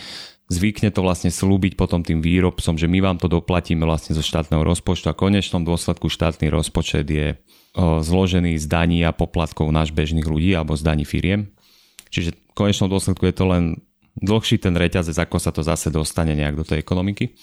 zvykne 0.53 0.93
to 0.93 1.01
vlastne 1.01 1.33
slúbiť 1.33 1.81
potom 1.81 2.05
tým 2.05 2.21
výrobcom, 2.21 2.77
že 2.77 2.85
my 2.85 2.99
vám 3.01 3.17
to 3.17 3.27
doplatíme 3.27 3.83
vlastne 3.89 4.13
zo 4.13 4.21
štátneho 4.21 4.61
rozpočtu 4.61 5.09
a 5.09 5.17
konečnom 5.17 5.65
dôsledku 5.65 6.13
štátny 6.13 6.53
rozpočet 6.53 7.09
je 7.09 7.41
zložený 7.77 8.57
z 8.61 8.67
daní 8.69 9.01
a 9.05 9.17
poplatkov 9.17 9.69
náš 9.73 9.97
bežných 9.97 10.29
ľudí 10.29 10.53
alebo 10.53 10.77
z 10.77 10.85
daní 10.85 11.05
firiem. 11.09 11.53
Čiže 12.13 12.37
v 12.37 12.55
konečnom 12.57 12.89
dôsledku 12.89 13.25
je 13.29 13.37
to 13.37 13.45
len 13.49 13.65
dlhší 14.17 14.57
ten 14.61 14.73
reťazec, 14.73 15.17
ako 15.17 15.37
sa 15.37 15.53
to 15.53 15.61
zase 15.61 15.93
dostane 15.93 16.33
nejak 16.33 16.57
do 16.57 16.65
tej 16.65 16.81
ekonomiky. 16.81 17.37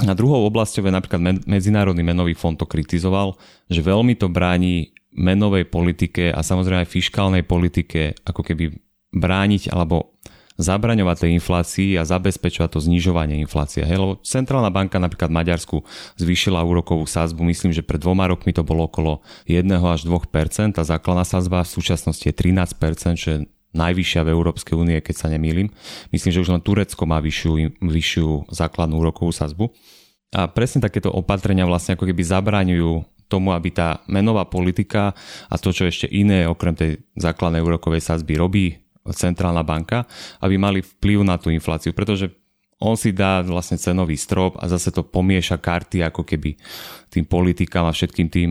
A 0.00 0.16
druhou 0.16 0.48
oblasťou 0.48 0.88
je 0.88 0.96
napríklad 0.96 1.44
Medzinárodný 1.44 2.00
menový 2.00 2.32
fond 2.32 2.56
to 2.56 2.64
kritizoval, 2.64 3.36
že 3.68 3.84
veľmi 3.84 4.16
to 4.16 4.32
bráni 4.32 4.96
menovej 5.14 5.66
politike 5.66 6.30
a 6.30 6.40
samozrejme 6.40 6.86
aj 6.86 6.92
fiskálnej 6.92 7.42
politike 7.42 8.14
ako 8.22 8.46
keby 8.46 8.78
brániť 9.10 9.74
alebo 9.74 10.14
zabraňovať 10.60 11.16
tej 11.24 11.30
inflácii 11.40 11.90
a 11.96 12.04
zabezpečovať 12.04 12.68
to 12.76 12.84
znižovanie 12.84 13.40
inflácie. 13.40 13.80
Hej, 13.80 13.96
lebo 13.96 14.12
Centrálna 14.20 14.68
banka 14.68 15.00
napríklad 15.00 15.32
v 15.32 15.38
Maďarsku 15.40 15.76
zvýšila 16.20 16.60
úrokovú 16.60 17.08
sázbu, 17.08 17.40
myslím, 17.48 17.72
že 17.72 17.80
pred 17.80 17.96
dvoma 17.96 18.28
rokmi 18.28 18.52
to 18.52 18.60
bolo 18.60 18.86
okolo 18.86 19.24
1 19.48 19.64
až 19.72 20.04
2% 20.04 20.76
a 20.76 20.82
základná 20.84 21.24
sázba 21.24 21.64
v 21.64 21.72
súčasnosti 21.72 22.22
je 22.28 22.34
13%, 22.36 23.16
čo 23.16 23.28
je 23.34 23.38
najvyššia 23.72 24.20
v 24.26 24.32
Európskej 24.34 24.74
únie, 24.76 24.98
keď 25.00 25.14
sa 25.16 25.26
nemýlim. 25.32 25.72
Myslím, 26.12 26.30
že 26.34 26.42
už 26.42 26.52
len 26.52 26.62
Turecko 26.62 27.08
má 27.08 27.22
vyššiu, 27.22 27.80
vyššiu 27.80 28.52
základnú 28.52 29.00
úrokovú 29.00 29.30
sazbu. 29.30 29.70
A 30.30 30.46
presne 30.46 30.82
takéto 30.82 31.10
opatrenia 31.10 31.66
vlastne 31.66 31.98
ako 31.98 32.06
keby 32.06 32.22
zabraňujú 32.22 33.02
tomu, 33.30 33.54
aby 33.54 33.70
tá 33.70 34.02
menová 34.10 34.50
politika 34.50 35.14
a 35.46 35.54
to, 35.54 35.70
čo 35.70 35.86
ešte 35.86 36.10
iné 36.10 36.50
okrem 36.50 36.74
tej 36.74 36.98
základnej 37.14 37.62
úrokovej 37.62 38.02
sazby 38.02 38.34
robí 38.34 38.74
centrálna 39.06 39.62
banka, 39.62 40.04
aby 40.42 40.58
mali 40.58 40.82
vplyv 40.82 41.22
na 41.22 41.38
tú 41.38 41.54
infláciu, 41.54 41.94
pretože 41.94 42.28
on 42.80 42.96
si 42.96 43.12
dá 43.12 43.44
vlastne 43.44 43.76
cenový 43.76 44.16
strop 44.16 44.56
a 44.56 44.64
zase 44.66 44.90
to 44.90 45.04
pomieša 45.04 45.60
karty 45.60 46.00
ako 46.02 46.24
keby 46.24 46.56
tým 47.12 47.28
politikám 47.28 47.84
a 47.84 47.92
všetkým 47.92 48.28
tým 48.32 48.50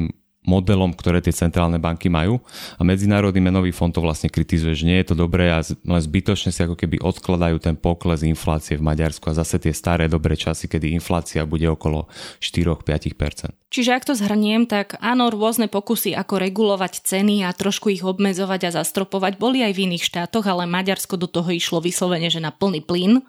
modelom, 0.49 0.97
ktoré 0.97 1.21
tie 1.21 1.29
centrálne 1.29 1.77
banky 1.77 2.09
majú 2.09 2.41
a 2.75 2.81
Medzinárodný 2.81 3.37
menový 3.37 3.69
fond 3.69 3.93
to 3.93 4.01
vlastne 4.01 4.33
kritizuje, 4.33 4.73
že 4.73 4.87
nie 4.89 4.97
je 5.05 5.13
to 5.13 5.15
dobré 5.15 5.53
a 5.53 5.61
len 5.61 6.01
zbytočne 6.01 6.49
si 6.49 6.65
ako 6.65 6.73
keby 6.73 6.97
odkladajú 6.97 7.61
ten 7.61 7.77
pokles 7.77 8.25
inflácie 8.25 8.81
v 8.81 8.85
Maďarsku 8.89 9.29
a 9.29 9.37
zase 9.37 9.61
tie 9.61 9.69
staré 9.69 10.09
dobré 10.09 10.33
časy, 10.33 10.65
kedy 10.65 10.97
inflácia 10.97 11.45
bude 11.45 11.69
okolo 11.69 12.09
4-5%. 12.41 13.53
Čiže 13.69 13.93
ak 13.93 14.03
to 14.09 14.17
zhrniem, 14.17 14.65
tak 14.65 14.97
áno, 14.97 15.29
rôzne 15.29 15.69
pokusy 15.69 16.17
ako 16.17 16.41
regulovať 16.41 17.05
ceny 17.05 17.45
a 17.45 17.53
trošku 17.53 17.93
ich 17.93 18.01
obmedzovať 18.01 18.65
a 18.65 18.81
zastropovať 18.81 19.37
boli 19.37 19.61
aj 19.61 19.77
v 19.77 19.85
iných 19.85 20.09
štátoch, 20.09 20.49
ale 20.49 20.65
Maďarsko 20.65 21.21
do 21.21 21.29
toho 21.29 21.53
išlo 21.53 21.77
vyslovene, 21.77 22.33
že 22.33 22.41
na 22.41 22.49
plný 22.49 22.81
plyn 22.81 23.21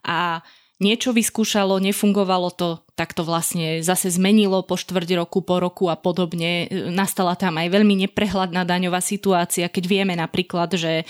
a 0.00 0.40
niečo 0.76 1.16
vyskúšalo, 1.16 1.80
nefungovalo 1.80 2.52
to, 2.52 2.84
tak 2.96 3.12
to 3.12 3.24
vlastne 3.24 3.80
zase 3.80 4.12
zmenilo 4.12 4.64
po 4.64 4.76
štvrť 4.76 5.24
roku, 5.24 5.40
po 5.40 5.60
roku 5.60 5.88
a 5.88 5.96
podobne. 5.96 6.68
Nastala 6.92 7.36
tam 7.36 7.56
aj 7.60 7.68
veľmi 7.72 8.08
neprehľadná 8.08 8.64
daňová 8.64 9.00
situácia, 9.00 9.68
keď 9.72 9.84
vieme 9.88 10.14
napríklad, 10.16 10.76
že 10.76 10.92
e, 11.00 11.04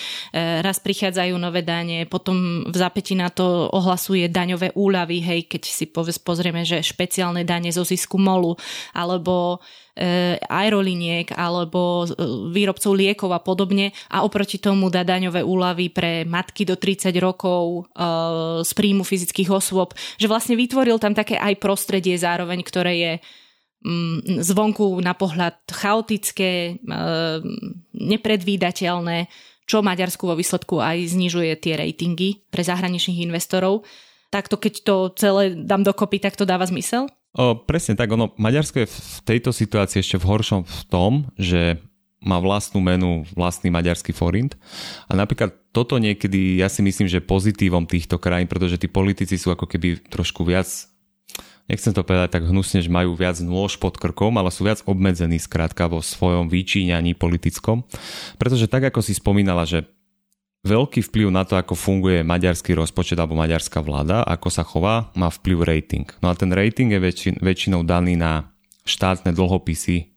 raz 0.63 0.79
prichádzajú 0.83 1.35
nové 1.39 1.67
dane, 1.67 2.07
potom 2.07 2.67
v 2.67 2.77
zapäti 2.79 3.19
na 3.19 3.31
to 3.31 3.71
ohlasuje 3.71 4.31
daňové 4.31 4.75
úľavy, 4.75 5.19
hej, 5.23 5.41
keď 5.51 5.63
si 5.67 5.87
pozrieme, 6.23 6.63
že 6.67 6.83
špeciálne 6.83 7.43
dane 7.43 7.71
zo 7.71 7.83
zisku 7.83 8.19
molu, 8.19 8.59
alebo 8.95 9.63
aeroliniek 10.45 11.33
alebo 11.33 12.05
eh, 12.05 12.13
výrobcov 12.53 12.93
liekov 12.93 13.31
a 13.33 13.41
podobne 13.41 13.97
a 14.13 14.23
oproti 14.23 14.61
tomu 14.61 14.93
dá 14.93 15.03
daňové 15.03 15.41
úlavy 15.41 15.89
pre 15.89 16.29
matky 16.29 16.69
do 16.69 16.77
30 16.77 17.11
rokov 17.17 17.89
eh, 17.97 18.61
z 18.61 18.71
príjmu 18.77 19.03
fyzických 19.03 19.49
osôb, 19.49 19.97
že 20.21 20.29
vlastne 20.29 20.55
vytvoril 20.55 21.01
tam 21.01 21.17
také 21.17 21.41
aj 21.41 21.57
prostredie 21.57 22.21
zároveň, 22.21 22.61
ktoré 22.61 22.93
je 23.01 23.13
mm, 23.89 24.45
zvonku 24.45 25.01
na 25.01 25.17
pohľad 25.17 25.65
chaotické, 25.73 26.77
nepredvídateľné, 27.97 29.29
čo 29.67 29.83
Maďarsku 29.83 30.29
vo 30.29 30.39
výsledku 30.39 30.79
aj 30.79 31.17
znižuje 31.17 31.57
tie 31.59 31.75
ratingy 31.75 32.47
pre 32.53 32.63
zahraničných 32.63 33.27
investorov. 33.27 33.83
Takto 34.31 34.61
keď 34.61 34.75
to 34.85 34.97
celé 35.19 35.57
dám 35.57 35.83
dokopy, 35.83 36.23
tak 36.23 36.39
to 36.39 36.47
dáva 36.47 36.67
zmysel? 36.69 37.11
O, 37.37 37.53
presne 37.53 37.93
tak, 37.93 38.09
ono, 38.09 38.33
Maďarsko 38.41 38.81
je 38.81 38.89
v 38.89 39.19
tejto 39.29 39.53
situácii 39.53 40.01
ešte 40.01 40.17
v 40.17 40.25
horšom 40.25 40.65
v 40.65 40.81
tom, 40.89 41.13
že 41.37 41.77
má 42.25 42.41
vlastnú 42.41 42.81
menu, 42.81 43.29
vlastný 43.37 43.69
maďarský 43.69 44.17
forint. 44.17 44.57
A 45.07 45.13
napríklad 45.13 45.53
toto 45.71 46.01
niekedy, 46.01 46.57
ja 46.57 46.73
si 46.73 46.81
myslím, 46.81 47.07
že 47.13 47.21
pozitívom 47.21 47.85
týchto 47.85 48.17
krajín, 48.17 48.49
pretože 48.49 48.81
tí 48.81 48.89
politici 48.89 49.37
sú 49.37 49.53
ako 49.53 49.69
keby 49.69 50.09
trošku 50.09 50.49
viac, 50.49 50.67
nechcem 51.69 51.93
to 51.93 52.01
povedať 52.01 52.41
tak 52.41 52.49
hnusne, 52.49 52.81
že 52.81 52.89
majú 52.89 53.13
viac 53.13 53.37
nôž 53.45 53.77
pod 53.77 54.01
krkom, 54.01 54.41
ale 54.41 54.49
sú 54.49 54.65
viac 54.65 54.81
obmedzení 54.89 55.37
skrátka 55.37 55.93
vo 55.93 56.01
svojom 56.01 56.49
vyčíňaní 56.49 57.13
politickom. 57.13 57.85
Pretože 58.41 58.65
tak, 58.65 58.89
ako 58.89 59.05
si 59.05 59.13
spomínala, 59.13 59.69
že 59.69 59.85
veľký 60.67 61.01
vplyv 61.07 61.31
na 61.31 61.47
to, 61.47 61.55
ako 61.55 61.79
funguje 61.79 62.27
maďarský 62.27 62.75
rozpočet 62.75 63.17
alebo 63.17 63.39
maďarská 63.39 63.79
vláda, 63.79 64.27
ako 64.27 64.49
sa 64.51 64.67
chová, 64.67 65.15
má 65.15 65.31
vplyv 65.31 65.59
rating. 65.63 66.07
No 66.19 66.29
a 66.29 66.35
ten 66.35 66.51
rating 66.51 66.91
je 66.91 67.01
väčšin, 67.01 67.35
väčšinou 67.39 67.87
daný 67.87 68.19
na 68.19 68.51
štátne 68.83 69.31
dlhopisy 69.31 70.17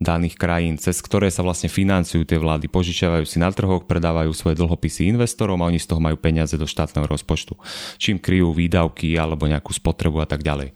daných 0.00 0.40
krajín, 0.40 0.80
cez 0.80 1.04
ktoré 1.04 1.28
sa 1.28 1.44
vlastne 1.44 1.68
financujú 1.68 2.24
tie 2.24 2.40
vlády. 2.40 2.72
Požičiavajú 2.72 3.28
si 3.28 3.36
na 3.36 3.52
trhoch, 3.52 3.84
predávajú 3.84 4.32
svoje 4.32 4.56
dlhopisy 4.56 5.12
investorom 5.12 5.60
a 5.60 5.68
oni 5.68 5.76
z 5.76 5.92
toho 5.92 6.00
majú 6.00 6.16
peniaze 6.16 6.56
do 6.56 6.64
štátneho 6.64 7.04
rozpočtu. 7.04 7.52
Čím 8.00 8.16
kryjú 8.16 8.56
výdavky 8.56 9.12
alebo 9.20 9.44
nejakú 9.44 9.76
spotrebu 9.76 10.24
a 10.24 10.26
tak 10.26 10.40
ďalej. 10.40 10.72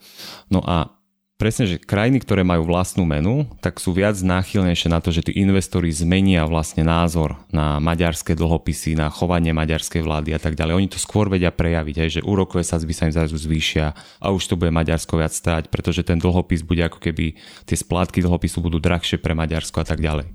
No 0.52 0.60
a 0.60 0.93
presne, 1.34 1.66
že 1.66 1.82
krajiny, 1.82 2.22
ktoré 2.22 2.46
majú 2.46 2.64
vlastnú 2.70 3.02
menu, 3.02 3.44
tak 3.58 3.82
sú 3.82 3.90
viac 3.90 4.14
náchylnejšie 4.22 4.88
na 4.88 5.02
to, 5.02 5.10
že 5.10 5.26
tí 5.26 5.32
investori 5.34 5.90
zmenia 5.90 6.46
vlastne 6.46 6.86
názor 6.86 7.36
na 7.50 7.82
maďarské 7.82 8.38
dlhopisy, 8.38 8.94
na 8.94 9.10
chovanie 9.10 9.50
maďarskej 9.50 10.02
vlády 10.06 10.30
a 10.32 10.40
tak 10.40 10.54
ďalej. 10.54 10.78
Oni 10.78 10.88
to 10.90 11.02
skôr 11.02 11.26
vedia 11.26 11.50
prejaviť, 11.50 11.96
aj, 11.98 12.10
že 12.20 12.26
úrokové 12.26 12.62
sadzby 12.62 12.94
sa 12.94 13.10
im 13.10 13.14
zrazu 13.14 13.34
zvýšia 13.34 13.92
a 14.22 14.26
už 14.30 14.46
to 14.46 14.54
bude 14.54 14.70
Maďarsko 14.70 15.18
viac 15.18 15.34
stáť, 15.34 15.68
pretože 15.68 16.06
ten 16.06 16.22
dlhopis 16.22 16.62
bude 16.62 16.86
ako 16.86 17.02
keby, 17.02 17.34
tie 17.66 17.76
splátky 17.76 18.22
dlhopisu 18.22 18.62
budú 18.62 18.78
drahšie 18.78 19.18
pre 19.18 19.34
Maďarsko 19.34 19.82
a 19.82 19.86
tak 19.86 19.98
ďalej. 19.98 20.30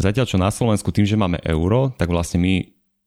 Zatiaľ 0.00 0.24
čo 0.28 0.40
na 0.40 0.52
Slovensku 0.52 0.92
tým, 0.92 1.04
že 1.04 1.16
máme 1.16 1.40
euro, 1.44 1.92
tak 1.96 2.08
vlastne 2.08 2.40
my 2.40 2.54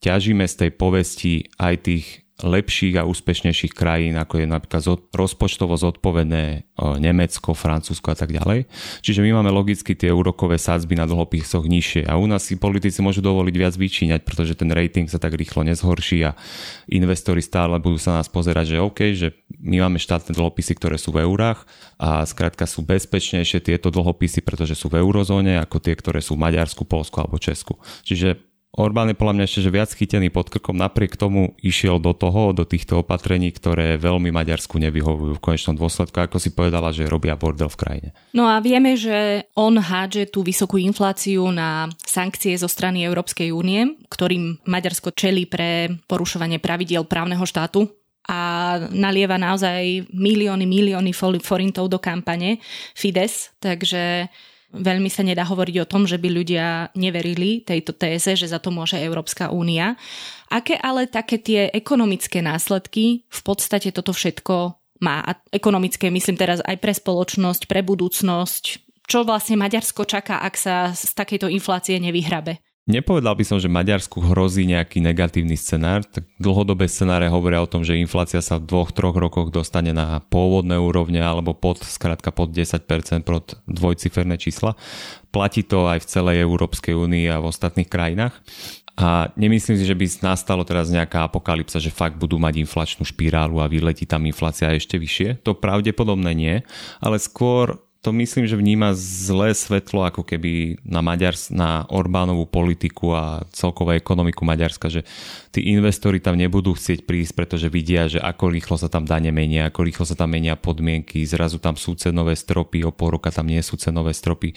ťažíme 0.04 0.44
z 0.44 0.56
tej 0.66 0.70
povesti 0.76 1.34
aj 1.56 1.74
tých 1.88 2.23
lepších 2.42 2.98
a 2.98 3.06
úspešnejších 3.06 3.78
krajín, 3.78 4.18
ako 4.18 4.42
je 4.42 4.48
napríklad 4.50 4.82
rozpočtovo 5.14 5.78
zodpovedné 5.78 6.66
Nemecko, 6.98 7.54
Francúzsko 7.54 8.10
a 8.10 8.18
tak 8.18 8.34
ďalej. 8.34 8.66
Čiže 9.06 9.22
my 9.22 9.38
máme 9.38 9.54
logicky 9.54 9.94
tie 9.94 10.10
úrokové 10.10 10.58
sádzby 10.58 10.98
na 10.98 11.06
dlhopisoch 11.06 11.70
nižšie 11.70 12.10
a 12.10 12.18
u 12.18 12.26
nás 12.26 12.50
si 12.50 12.58
politici 12.58 13.06
môžu 13.06 13.22
dovoliť 13.22 13.54
viac 13.54 13.78
vyčíňať, 13.78 14.26
pretože 14.26 14.58
ten 14.58 14.74
rating 14.74 15.06
sa 15.06 15.22
tak 15.22 15.38
rýchlo 15.38 15.62
nezhorší 15.62 16.26
a 16.26 16.34
investori 16.90 17.46
stále 17.46 17.78
budú 17.78 18.02
sa 18.02 18.18
nás 18.18 18.26
pozerať, 18.26 18.76
že 18.76 18.82
OK, 18.82 19.00
že 19.14 19.38
my 19.62 19.86
máme 19.86 20.02
štátne 20.02 20.34
dlhopisy, 20.34 20.74
ktoré 20.74 20.98
sú 20.98 21.14
v 21.14 21.22
eurách 21.30 21.70
a 22.02 22.26
skrátka 22.26 22.66
sú 22.66 22.82
bezpečnejšie 22.82 23.62
tieto 23.62 23.94
dlhopisy, 23.94 24.42
pretože 24.42 24.74
sú 24.74 24.90
v 24.90 25.06
eurozóne 25.06 25.62
ako 25.62 25.78
tie, 25.78 25.94
ktoré 25.94 26.18
sú 26.18 26.34
v 26.34 26.50
Maďarsku, 26.50 26.82
Polsku 26.82 27.22
alebo 27.22 27.38
Česku. 27.38 27.78
Čiže 28.02 28.42
Orbán 28.74 29.14
je 29.14 29.20
podľa 29.22 29.38
mňa 29.38 29.46
ešte 29.46 29.62
že 29.62 29.70
viac 29.70 29.90
chytený 29.94 30.34
pod 30.34 30.50
krkom, 30.50 30.74
napriek 30.74 31.14
tomu 31.14 31.54
išiel 31.62 32.02
do 32.02 32.10
toho, 32.18 32.58
do 32.58 32.66
týchto 32.66 33.06
opatrení, 33.06 33.54
ktoré 33.54 34.02
veľmi 34.02 34.34
Maďarsku 34.34 34.82
nevyhovujú 34.82 35.38
v 35.38 35.44
konečnom 35.46 35.78
dôsledku, 35.78 36.18
ako 36.18 36.42
si 36.42 36.50
povedala, 36.50 36.90
že 36.90 37.06
robia 37.06 37.38
bordel 37.38 37.70
v 37.70 37.78
krajine. 37.78 38.10
No 38.34 38.50
a 38.50 38.58
vieme, 38.66 38.98
že 38.98 39.46
on 39.54 39.78
hádže 39.78 40.34
tú 40.34 40.42
vysokú 40.42 40.82
infláciu 40.82 41.46
na 41.54 41.86
sankcie 42.02 42.58
zo 42.58 42.66
strany 42.66 43.06
Európskej 43.06 43.54
únie, 43.54 43.94
ktorým 44.10 44.66
Maďarsko 44.66 45.14
čelí 45.14 45.46
pre 45.46 45.94
porušovanie 46.10 46.58
pravidiel 46.58 47.06
právneho 47.06 47.46
štátu 47.46 47.86
a 48.26 48.80
nalieva 48.90 49.38
naozaj 49.38 50.10
milióny, 50.10 50.66
milióny 50.66 51.14
forintov 51.44 51.94
do 51.94 52.02
kampane 52.02 52.58
Fides, 52.98 53.54
takže 53.62 54.34
Veľmi 54.74 55.06
sa 55.06 55.22
nedá 55.22 55.46
hovoriť 55.46 55.86
o 55.86 55.90
tom, 55.90 56.10
že 56.10 56.18
by 56.18 56.30
ľudia 56.34 56.90
neverili 56.98 57.62
tejto 57.62 57.94
téze, 57.94 58.34
že 58.34 58.50
za 58.50 58.58
to 58.58 58.74
môže 58.74 58.98
Európska 58.98 59.54
únia. 59.54 59.94
Aké 60.50 60.82
ale 60.82 61.06
také 61.06 61.38
tie 61.38 61.70
ekonomické 61.70 62.42
následky 62.42 63.22
v 63.30 63.42
podstate 63.46 63.94
toto 63.94 64.18
všetko 64.18 64.74
má? 65.06 65.22
A 65.22 65.38
ekonomické 65.54 66.10
myslím 66.10 66.42
teraz 66.42 66.58
aj 66.66 66.82
pre 66.82 66.90
spoločnosť, 66.90 67.70
pre 67.70 67.86
budúcnosť. 67.86 68.82
Čo 69.06 69.22
vlastne 69.28 69.62
Maďarsko 69.62 70.10
čaká, 70.10 70.42
ak 70.42 70.56
sa 70.58 70.90
z 70.96 71.12
takejto 71.14 71.54
inflácie 71.54 72.02
nevyhrabe? 72.02 72.63
Nepovedal 72.84 73.40
by 73.40 73.48
som, 73.48 73.64
že 73.64 73.72
Maďarsku 73.72 74.20
hrozí 74.20 74.68
nejaký 74.68 75.00
negatívny 75.00 75.56
scenár. 75.56 76.04
Tak 76.04 76.28
dlhodobé 76.36 76.92
scenáre 76.92 77.32
hovoria 77.32 77.64
o 77.64 77.70
tom, 77.72 77.80
že 77.80 77.96
inflácia 77.96 78.44
sa 78.44 78.60
v 78.60 78.68
dvoch, 78.68 78.92
troch 78.92 79.16
rokoch 79.16 79.56
dostane 79.56 79.96
na 79.96 80.20
pôvodné 80.28 80.76
úrovne 80.76 81.24
alebo 81.24 81.56
pod, 81.56 81.80
skrátka 81.80 82.36
pod 82.36 82.52
10%, 82.52 82.84
pod 83.24 83.56
dvojciferné 83.72 84.36
čísla. 84.36 84.76
Platí 85.32 85.64
to 85.64 85.88
aj 85.88 86.04
v 86.04 86.10
celej 86.12 86.44
Európskej 86.44 86.92
únii 86.92 87.32
a 87.32 87.40
v 87.40 87.48
ostatných 87.48 87.88
krajinách. 87.88 88.36
A 89.00 89.32
nemyslím 89.40 89.80
si, 89.80 89.88
že 89.88 89.96
by 89.96 90.06
nastalo 90.20 90.68
teraz 90.68 90.92
nejaká 90.92 91.26
apokalypsa, 91.32 91.80
že 91.80 91.88
fakt 91.88 92.20
budú 92.20 92.36
mať 92.36 92.68
inflačnú 92.68 93.08
špirálu 93.08 93.64
a 93.64 93.72
vyletí 93.72 94.04
tam 94.04 94.28
inflácia 94.28 94.70
ešte 94.76 95.00
vyššie. 95.00 95.42
To 95.48 95.56
pravdepodobne 95.56 96.36
nie, 96.36 96.60
ale 97.00 97.16
skôr 97.16 97.80
to 98.04 98.12
myslím, 98.12 98.44
že 98.44 98.60
vníma 98.60 98.92
zlé 99.00 99.56
svetlo 99.56 100.04
ako 100.04 100.28
keby 100.28 100.84
na, 100.84 101.00
Maďars, 101.00 101.48
na 101.56 101.88
Orbánovú 101.88 102.44
politiku 102.44 103.16
a 103.16 103.48
celkovú 103.56 103.96
ekonomiku 103.96 104.44
Maďarska, 104.44 104.92
že 104.92 105.08
tí 105.56 105.72
investori 105.72 106.20
tam 106.20 106.36
nebudú 106.36 106.76
chcieť 106.76 107.08
prísť, 107.08 107.32
pretože 107.32 107.72
vidia, 107.72 108.12
že 108.12 108.20
ako 108.20 108.52
rýchlo 108.52 108.76
sa 108.76 108.92
tam 108.92 109.08
dane 109.08 109.32
menia, 109.32 109.72
ako 109.72 109.88
rýchlo 109.88 110.04
sa 110.04 110.20
tam 110.20 110.36
menia 110.36 110.60
podmienky, 110.60 111.24
zrazu 111.24 111.64
tam 111.64 111.80
sú 111.80 111.96
cenové 111.96 112.36
stropy, 112.36 112.84
o 112.84 112.92
pol 112.92 113.16
roka 113.16 113.32
tam 113.32 113.48
nie 113.48 113.64
sú 113.64 113.80
cenové 113.80 114.12
stropy. 114.12 114.52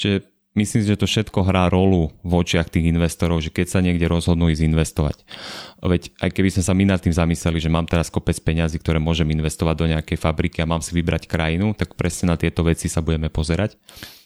Čiže 0.00 0.35
myslím 0.56 0.80
si, 0.82 0.88
že 0.88 0.98
to 0.98 1.06
všetko 1.06 1.46
hrá 1.46 1.68
rolu 1.68 2.10
v 2.24 2.32
očiach 2.40 2.72
tých 2.72 2.88
investorov, 2.88 3.44
že 3.44 3.52
keď 3.52 3.66
sa 3.68 3.80
niekde 3.84 4.08
rozhodnú 4.08 4.48
ísť 4.48 4.64
investovať. 4.66 5.16
Veď 5.84 6.10
aj 6.18 6.30
keby 6.32 6.48
sme 6.50 6.62
sa 6.64 6.72
my 6.72 6.84
nad 6.88 7.00
tým 7.00 7.14
zamysleli, 7.14 7.60
že 7.60 7.70
mám 7.70 7.84
teraz 7.86 8.08
kopec 8.08 8.34
peňazí, 8.40 8.80
ktoré 8.80 8.96
môžem 8.96 9.28
investovať 9.30 9.74
do 9.76 9.86
nejakej 9.92 10.18
fabriky 10.18 10.64
a 10.64 10.70
mám 10.70 10.80
si 10.80 10.96
vybrať 10.96 11.28
krajinu, 11.28 11.76
tak 11.76 11.94
presne 11.94 12.32
na 12.32 12.36
tieto 12.40 12.64
veci 12.64 12.88
sa 12.88 13.04
budeme 13.04 13.28
pozerať. 13.28 13.76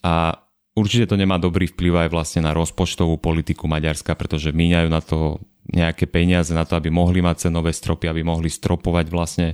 A 0.07 0.39
určite 0.79 1.11
to 1.11 1.21
nemá 1.21 1.37
dobrý 1.37 1.69
vplyv 1.69 2.07
aj 2.07 2.09
vlastne 2.15 2.41
na 2.47 2.55
rozpočtovú 2.55 3.19
politiku 3.19 3.67
Maďarska, 3.67 4.15
pretože 4.15 4.55
míňajú 4.55 4.89
na 4.89 5.03
to 5.03 5.43
nejaké 5.71 6.11
peniaze 6.11 6.51
na 6.51 6.67
to, 6.67 6.75
aby 6.75 6.91
mohli 6.91 7.23
mať 7.23 7.51
cenové 7.51 7.71
stropy, 7.71 8.11
aby 8.11 8.27
mohli 8.27 8.51
stropovať 8.51 9.07
vlastne 9.13 9.49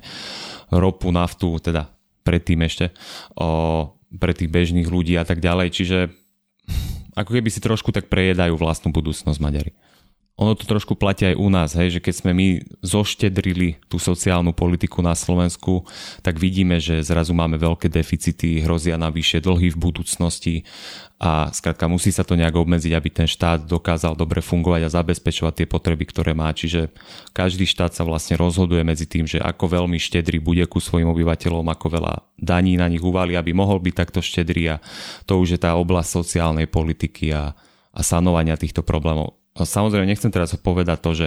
ropu, 0.73 1.13
naftu, 1.13 1.61
teda 1.61 1.93
predtým 2.25 2.65
ešte, 2.65 2.91
o, 3.37 3.93
pre 4.17 4.33
tých 4.33 4.51
bežných 4.51 4.89
ľudí 4.89 5.15
a 5.21 5.27
tak 5.29 5.45
ďalej. 5.45 5.69
Čiže 5.77 5.99
ako 7.17 7.31
keby 7.41 7.49
si 7.49 7.65
trošku 7.65 7.91
tak 7.91 8.13
prejedajú 8.13 8.55
vlastnú 8.61 8.93
budúcnosť 8.93 9.41
Maďari 9.41 9.73
ono 10.37 10.53
to 10.53 10.69
trošku 10.69 11.01
platí 11.01 11.25
aj 11.33 11.41
u 11.41 11.49
nás, 11.49 11.73
hej, 11.73 11.97
že 11.97 12.01
keď 12.05 12.15
sme 12.21 12.33
my 12.37 12.49
zoštedrili 12.85 13.81
tú 13.89 13.97
sociálnu 13.97 14.53
politiku 14.53 15.01
na 15.01 15.17
Slovensku, 15.17 15.89
tak 16.21 16.37
vidíme, 16.37 16.77
že 16.77 17.01
zrazu 17.01 17.33
máme 17.33 17.57
veľké 17.57 17.89
deficity, 17.89 18.61
hrozia 18.61 19.01
nám 19.01 19.17
vyššie 19.17 19.41
dlhy 19.41 19.73
v 19.73 19.81
budúcnosti 19.81 20.55
a 21.17 21.49
skrátka 21.57 21.89
musí 21.89 22.13
sa 22.13 22.21
to 22.21 22.37
nejak 22.37 22.53
obmedziť, 22.53 22.93
aby 22.93 23.09
ten 23.09 23.25
štát 23.25 23.65
dokázal 23.65 24.13
dobre 24.13 24.45
fungovať 24.45 24.85
a 24.85 24.95
zabezpečovať 25.01 25.65
tie 25.65 25.67
potreby, 25.73 26.05
ktoré 26.05 26.37
má. 26.37 26.53
Čiže 26.53 26.93
každý 27.33 27.65
štát 27.65 27.97
sa 27.97 28.05
vlastne 28.05 28.37
rozhoduje 28.37 28.85
medzi 28.85 29.09
tým, 29.09 29.25
že 29.25 29.41
ako 29.41 29.81
veľmi 29.81 29.97
štedrý 29.97 30.37
bude 30.37 30.69
ku 30.69 30.85
svojim 30.85 31.09
obyvateľom, 31.09 31.65
ako 31.65 31.87
veľa 31.97 32.15
daní 32.37 32.77
na 32.77 32.93
nich 32.93 33.01
uvali, 33.01 33.41
aby 33.41 33.57
mohol 33.57 33.81
byť 33.81 33.95
takto 33.97 34.21
štedrý 34.21 34.77
a 34.77 34.85
to 35.25 35.41
už 35.41 35.57
je 35.57 35.61
tá 35.65 35.73
oblasť 35.81 36.21
sociálnej 36.21 36.69
politiky 36.69 37.33
a, 37.33 37.57
a 37.97 38.01
sanovania 38.05 38.61
týchto 38.61 38.85
problémov 38.85 39.46
Samozrejme, 39.57 40.05
nechcem 40.05 40.29
teraz 40.29 40.53
povedať 40.61 40.99
to, 41.01 41.11
že 41.17 41.27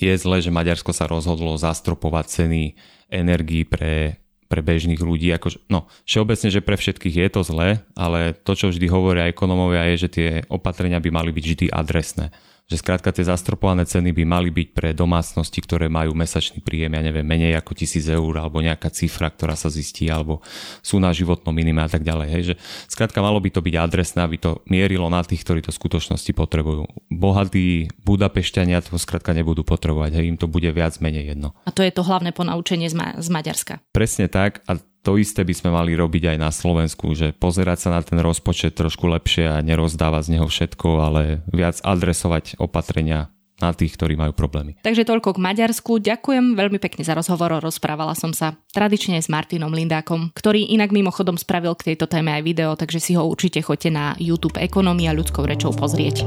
je 0.00 0.14
zle, 0.16 0.40
že 0.40 0.54
Maďarsko 0.54 0.96
sa 0.96 1.04
rozhodlo 1.04 1.60
zastropovať 1.60 2.24
ceny 2.44 2.72
energií 3.12 3.68
pre, 3.68 4.16
pre 4.48 4.64
bežných 4.64 5.00
ľudí. 5.00 5.28
Ako, 5.36 5.52
no, 5.68 5.84
všeobecne, 6.08 6.48
že 6.48 6.64
pre 6.64 6.80
všetkých 6.80 7.20
je 7.20 7.28
to 7.28 7.40
zle, 7.44 7.68
ale 7.92 8.32
to, 8.32 8.52
čo 8.56 8.72
vždy 8.72 8.86
hovoria 8.88 9.28
ekonomovia, 9.28 9.92
je, 9.92 10.08
že 10.08 10.12
tie 10.12 10.28
opatrenia 10.48 11.04
by 11.04 11.10
mali 11.12 11.30
byť 11.36 11.44
vždy 11.44 11.66
adresné 11.68 12.32
že 12.64 12.80
skrátka 12.80 13.12
tie 13.12 13.28
zastropované 13.28 13.84
ceny 13.84 14.16
by 14.16 14.24
mali 14.24 14.48
byť 14.48 14.68
pre 14.72 14.96
domácnosti, 14.96 15.60
ktoré 15.60 15.92
majú 15.92 16.16
mesačný 16.16 16.64
príjem, 16.64 16.96
ja 16.96 17.02
neviem, 17.04 17.24
menej 17.24 17.60
ako 17.60 17.76
tisíc 17.76 18.08
eur 18.08 18.32
alebo 18.40 18.64
nejaká 18.64 18.88
cifra, 18.88 19.28
ktorá 19.28 19.52
sa 19.52 19.68
zistí, 19.68 20.08
alebo 20.08 20.40
sú 20.80 20.96
na 20.96 21.12
životnom 21.12 21.52
minime 21.52 21.84
a 21.84 21.90
tak 21.92 22.00
ďalej. 22.00 22.28
Hej, 22.32 22.42
že 22.48 22.54
skrátka 22.88 23.20
malo 23.20 23.36
by 23.36 23.52
to 23.52 23.60
byť 23.60 23.74
adresné, 23.76 24.24
aby 24.24 24.40
to 24.40 24.64
mierilo 24.64 25.12
na 25.12 25.20
tých, 25.20 25.44
ktorí 25.44 25.60
to 25.60 25.76
v 25.76 25.80
skutočnosti 25.84 26.32
potrebujú. 26.32 26.88
Bohatí 27.12 27.92
Budapešťania 28.00 28.80
to 28.80 28.96
skrátka 28.96 29.36
nebudú 29.36 29.60
potrebovať, 29.60 30.16
hej, 30.16 30.24
im 30.32 30.40
to 30.40 30.48
bude 30.48 30.68
viac 30.72 30.96
menej 31.04 31.36
jedno. 31.36 31.52
A 31.68 31.70
to 31.70 31.84
je 31.84 31.92
to 31.92 32.00
hlavné 32.00 32.32
ponaučenie 32.32 32.88
z, 32.88 32.96
Ma- 32.96 33.16
z 33.20 33.28
Maďarska. 33.28 33.84
Presne 33.92 34.32
tak 34.32 34.64
a 34.64 34.80
to 35.04 35.20
isté 35.20 35.44
by 35.44 35.54
sme 35.54 35.70
mali 35.70 35.92
robiť 35.92 36.34
aj 36.34 36.38
na 36.40 36.48
Slovensku, 36.48 37.12
že 37.12 37.36
pozerať 37.36 37.86
sa 37.86 37.88
na 37.92 38.00
ten 38.00 38.16
rozpočet 38.16 38.72
trošku 38.72 39.04
lepšie 39.04 39.44
a 39.46 39.60
nerozdávať 39.60 40.22
z 40.26 40.32
neho 40.40 40.48
všetko, 40.48 40.88
ale 40.98 41.44
viac 41.52 41.78
adresovať 41.84 42.56
opatrenia 42.56 43.28
na 43.62 43.70
tých, 43.70 43.94
ktorí 43.94 44.18
majú 44.18 44.34
problémy. 44.34 44.74
Takže 44.82 45.06
toľko 45.06 45.38
k 45.38 45.44
Maďarsku. 45.44 46.02
Ďakujem 46.02 46.58
veľmi 46.58 46.82
pekne 46.82 47.06
za 47.06 47.14
rozhovor. 47.14 47.62
Rozprávala 47.62 48.18
som 48.18 48.34
sa 48.34 48.58
tradične 48.74 49.22
s 49.22 49.30
Martinom 49.30 49.70
Lindákom, 49.70 50.34
ktorý 50.34 50.74
inak 50.74 50.90
mimochodom 50.90 51.38
spravil 51.38 51.78
k 51.78 51.94
tejto 51.94 52.10
téme 52.10 52.34
aj 52.34 52.42
video, 52.42 52.74
takže 52.74 52.98
si 52.98 53.12
ho 53.14 53.22
určite 53.22 53.62
choďte 53.62 53.94
na 53.94 54.18
YouTube 54.18 54.58
Ekonomia 54.58 55.14
ľudskou 55.14 55.46
rečou 55.46 55.70
pozrieť. 55.70 56.26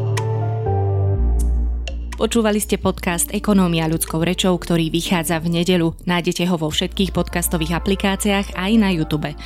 Počúvali 2.18 2.58
ste 2.58 2.82
podcast 2.82 3.30
Ekonómia 3.30 3.86
ľudskou 3.86 4.26
rečou, 4.26 4.58
ktorý 4.58 4.90
vychádza 4.90 5.38
v 5.38 5.62
nedelu. 5.62 5.94
Nájdete 6.10 6.50
ho 6.50 6.58
vo 6.58 6.74
všetkých 6.74 7.14
podcastových 7.14 7.78
aplikáciách 7.78 8.58
aj 8.58 8.72
na 8.74 8.90
YouTube. 8.90 9.38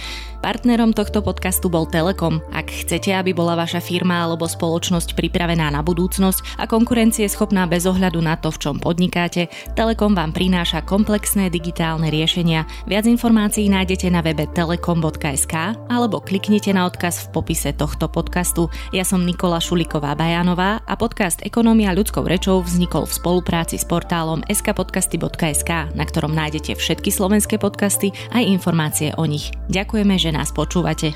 Partnerom 0.41 0.89
tohto 0.89 1.21
podcastu 1.21 1.69
bol 1.69 1.85
Telekom. 1.85 2.41
Ak 2.49 2.73
chcete, 2.73 3.13
aby 3.13 3.29
bola 3.29 3.53
vaša 3.53 3.77
firma 3.77 4.25
alebo 4.25 4.49
spoločnosť 4.49 5.13
pripravená 5.13 5.69
na 5.69 5.85
budúcnosť 5.85 6.57
a 6.57 6.65
konkurencie 6.65 7.29
schopná 7.29 7.69
bez 7.69 7.85
ohľadu 7.85 8.17
na 8.17 8.33
to, 8.41 8.49
v 8.49 8.57
čom 8.57 8.75
podnikáte, 8.81 9.53
Telekom 9.77 10.17
vám 10.17 10.33
prináša 10.33 10.81
komplexné 10.81 11.53
digitálne 11.53 12.09
riešenia. 12.09 12.65
Viac 12.89 13.05
informácií 13.05 13.69
nájdete 13.69 14.09
na 14.09 14.25
webe 14.25 14.49
telekom.sk 14.49 15.77
alebo 15.93 16.17
kliknite 16.17 16.73
na 16.73 16.89
odkaz 16.89 17.29
v 17.29 17.37
popise 17.37 17.69
tohto 17.77 18.09
podcastu. 18.09 18.65
Ja 18.89 19.05
som 19.05 19.21
Nikola 19.21 19.61
Šuliková 19.61 20.17
Bajanová 20.17 20.81
a 20.89 20.97
podcast 20.97 21.45
Ekonomia 21.45 21.93
ľudskou 21.93 22.25
rečou 22.25 22.65
vznikol 22.65 23.05
v 23.05 23.13
spolupráci 23.13 23.77
s 23.77 23.85
portálom 23.85 24.41
skpodcasty.sk, 24.49 25.93
na 25.93 26.01
ktorom 26.01 26.33
nájdete 26.33 26.81
všetky 26.81 27.13
slovenské 27.13 27.61
podcasty 27.61 28.09
aj 28.33 28.41
informácie 28.41 29.13
o 29.21 29.29
nich. 29.29 29.53
Ďakujeme, 29.69 30.17
že 30.31 30.39
nás 30.39 30.55
počúvate. 30.55 31.11